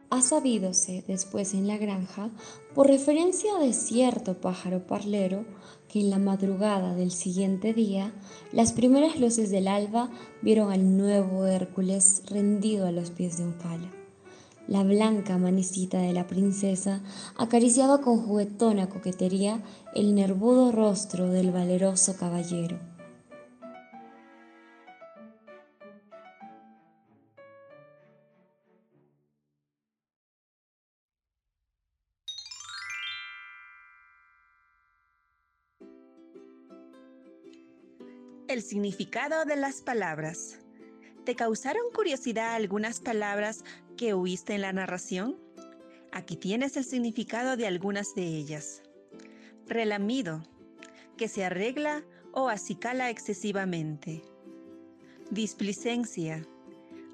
Ha 0.08 0.22
sabídose 0.22 1.04
después 1.06 1.52
en 1.52 1.66
la 1.66 1.78
granja, 1.78 2.30
por 2.74 2.86
referencia 2.86 3.54
de 3.58 3.72
cierto 3.72 4.40
pájaro 4.40 4.86
parlero, 4.86 5.44
en 6.00 6.11
la 6.11 6.18
madrugada 6.18 6.94
del 6.94 7.11
siguiente 7.11 7.72
día, 7.72 8.12
las 8.52 8.72
primeras 8.72 9.18
luces 9.18 9.50
del 9.50 9.68
alba 9.68 10.11
vieron 10.42 10.72
al 10.72 10.96
nuevo 10.96 11.46
Hércules 11.46 12.22
rendido 12.26 12.87
a 12.87 12.92
los 12.92 13.11
pies 13.11 13.38
de 13.38 13.44
un 13.44 13.54
falo. 13.54 13.88
La 14.68 14.82
blanca 14.82 15.38
manecita 15.38 15.98
de 15.98 16.12
la 16.12 16.26
princesa 16.26 17.00
acariciaba 17.37 18.00
con 18.00 18.20
juguetona 18.20 18.88
coquetería 18.88 19.62
el 19.94 20.14
nervudo 20.14 20.72
rostro 20.72 21.28
del 21.28 21.52
valeroso 21.52 22.16
caballero. 22.16 22.95
Significado 38.66 39.44
de 39.44 39.57
las 39.57 39.81
palabras. 39.81 40.59
¿Te 41.24 41.37
causaron 41.37 41.85
curiosidad 41.94 42.55
algunas 42.55 43.00
palabras 43.00 43.64
que 43.96 44.12
oíste 44.12 44.55
en 44.55 44.62
la 44.62 44.72
narración? 44.72 45.38
Aquí 46.12 46.37
tienes 46.37 46.76
el 46.76 46.85
significado 46.85 47.57
de 47.57 47.66
algunas 47.66 48.14
de 48.14 48.24
ellas. 48.24 48.83
Relamido, 49.66 50.42
que 51.16 51.29
se 51.29 51.44
arregla 51.44 52.02
o 52.33 52.48
acicala 52.48 53.09
excesivamente. 53.09 54.22
Displicencia, 55.31 56.44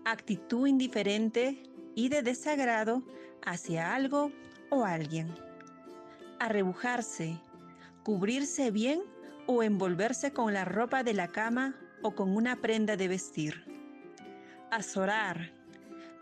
actitud 0.05 0.67
indiferente 0.67 1.63
y 1.95 2.09
de 2.09 2.23
desagrado 2.23 3.03
hacia 3.45 3.95
algo 3.95 4.33
o 4.71 4.85
alguien. 4.85 5.29
Arrebujarse, 6.39 7.39
cubrirse 8.05 8.71
bien 8.71 9.03
o 9.47 9.63
envolverse 9.63 10.33
con 10.33 10.53
la 10.53 10.65
ropa 10.65 11.03
de 11.03 11.15
la 11.15 11.29
cama 11.29 11.75
o 12.03 12.15
con 12.15 12.35
una 12.37 12.57
prenda 12.57 12.97
de 12.97 13.09
vestir. 13.09 13.65
Azorar, 14.71 15.53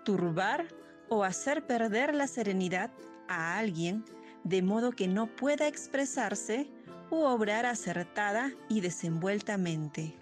turbar 0.05 0.67
o 1.09 1.25
hacer 1.25 1.67
perder 1.67 2.15
la 2.15 2.27
serenidad 2.27 2.91
a 3.29 3.59
alguien 3.59 4.05
de 4.45 4.63
modo 4.63 4.93
que 4.93 5.09
no 5.09 5.27
pueda 5.27 5.67
expresarse 5.67 6.69
u 7.11 7.17
obrar 7.17 7.67
acertada 7.67 8.53
y 8.69 8.81
desenvueltamente. 8.81 10.15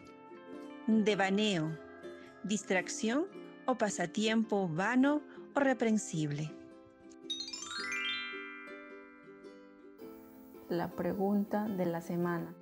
Devaneo, 0.87 1.79
distracción 2.43 3.27
o 3.67 3.77
pasatiempo 3.77 4.69
vano 4.69 5.23
o 5.55 5.61
reprensible. 5.61 6.51
La 10.69 10.91
pregunta 10.91 11.67
de 11.69 11.87
la 11.87 12.01
semana. 12.01 12.55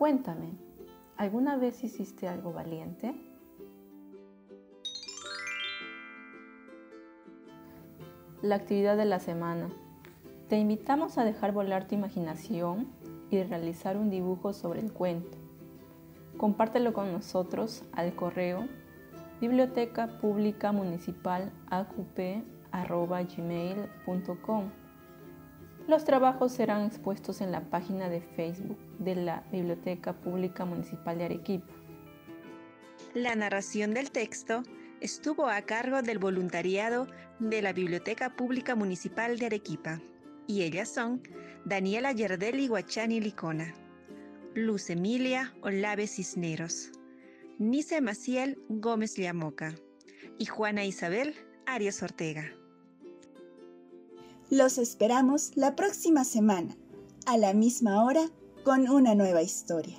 Cuéntame, 0.00 0.56
¿alguna 1.18 1.58
vez 1.58 1.84
hiciste 1.84 2.26
algo 2.26 2.54
valiente? 2.54 3.14
La 8.40 8.54
actividad 8.54 8.96
de 8.96 9.04
la 9.04 9.20
semana. 9.20 9.68
Te 10.48 10.56
invitamos 10.56 11.18
a 11.18 11.24
dejar 11.26 11.52
volar 11.52 11.86
tu 11.86 11.96
imaginación 11.96 12.88
y 13.28 13.42
realizar 13.42 13.98
un 13.98 14.08
dibujo 14.08 14.54
sobre 14.54 14.80
el 14.80 14.90
cuento. 14.90 15.36
Compártelo 16.38 16.94
con 16.94 17.12
nosotros 17.12 17.84
al 17.92 18.14
correo 18.14 18.66
biblioteca 19.38 20.18
pública 20.18 20.72
municipal 20.72 21.52
los 25.90 26.04
trabajos 26.04 26.52
serán 26.52 26.86
expuestos 26.86 27.40
en 27.40 27.50
la 27.50 27.68
página 27.68 28.08
de 28.08 28.20
Facebook 28.20 28.78
de 29.00 29.16
la 29.16 29.42
Biblioteca 29.50 30.12
Pública 30.12 30.64
Municipal 30.64 31.18
de 31.18 31.24
Arequipa. 31.24 31.74
La 33.12 33.34
narración 33.34 33.92
del 33.92 34.12
texto 34.12 34.62
estuvo 35.00 35.48
a 35.48 35.62
cargo 35.62 36.00
del 36.00 36.20
voluntariado 36.20 37.08
de 37.40 37.60
la 37.60 37.72
Biblioteca 37.72 38.36
Pública 38.36 38.76
Municipal 38.76 39.36
de 39.36 39.46
Arequipa 39.46 40.00
y 40.46 40.62
ellas 40.62 40.88
son 40.88 41.22
Daniela 41.64 42.12
Yerdeli 42.12 42.68
Guachani 42.68 43.20
Licona, 43.20 43.74
Luz 44.54 44.90
Emilia 44.90 45.52
Olave 45.60 46.06
Cisneros, 46.06 46.92
Nice 47.58 48.00
Maciel 48.00 48.62
Gómez 48.68 49.16
Llamoca 49.16 49.74
y 50.38 50.46
Juana 50.46 50.84
Isabel 50.84 51.34
Arias 51.66 52.00
Ortega. 52.00 52.59
Los 54.50 54.78
esperamos 54.78 55.52
la 55.54 55.76
próxima 55.76 56.24
semana, 56.24 56.76
a 57.24 57.38
la 57.38 57.54
misma 57.54 58.04
hora, 58.04 58.28
con 58.64 58.88
una 58.90 59.14
nueva 59.14 59.42
historia. 59.42 59.96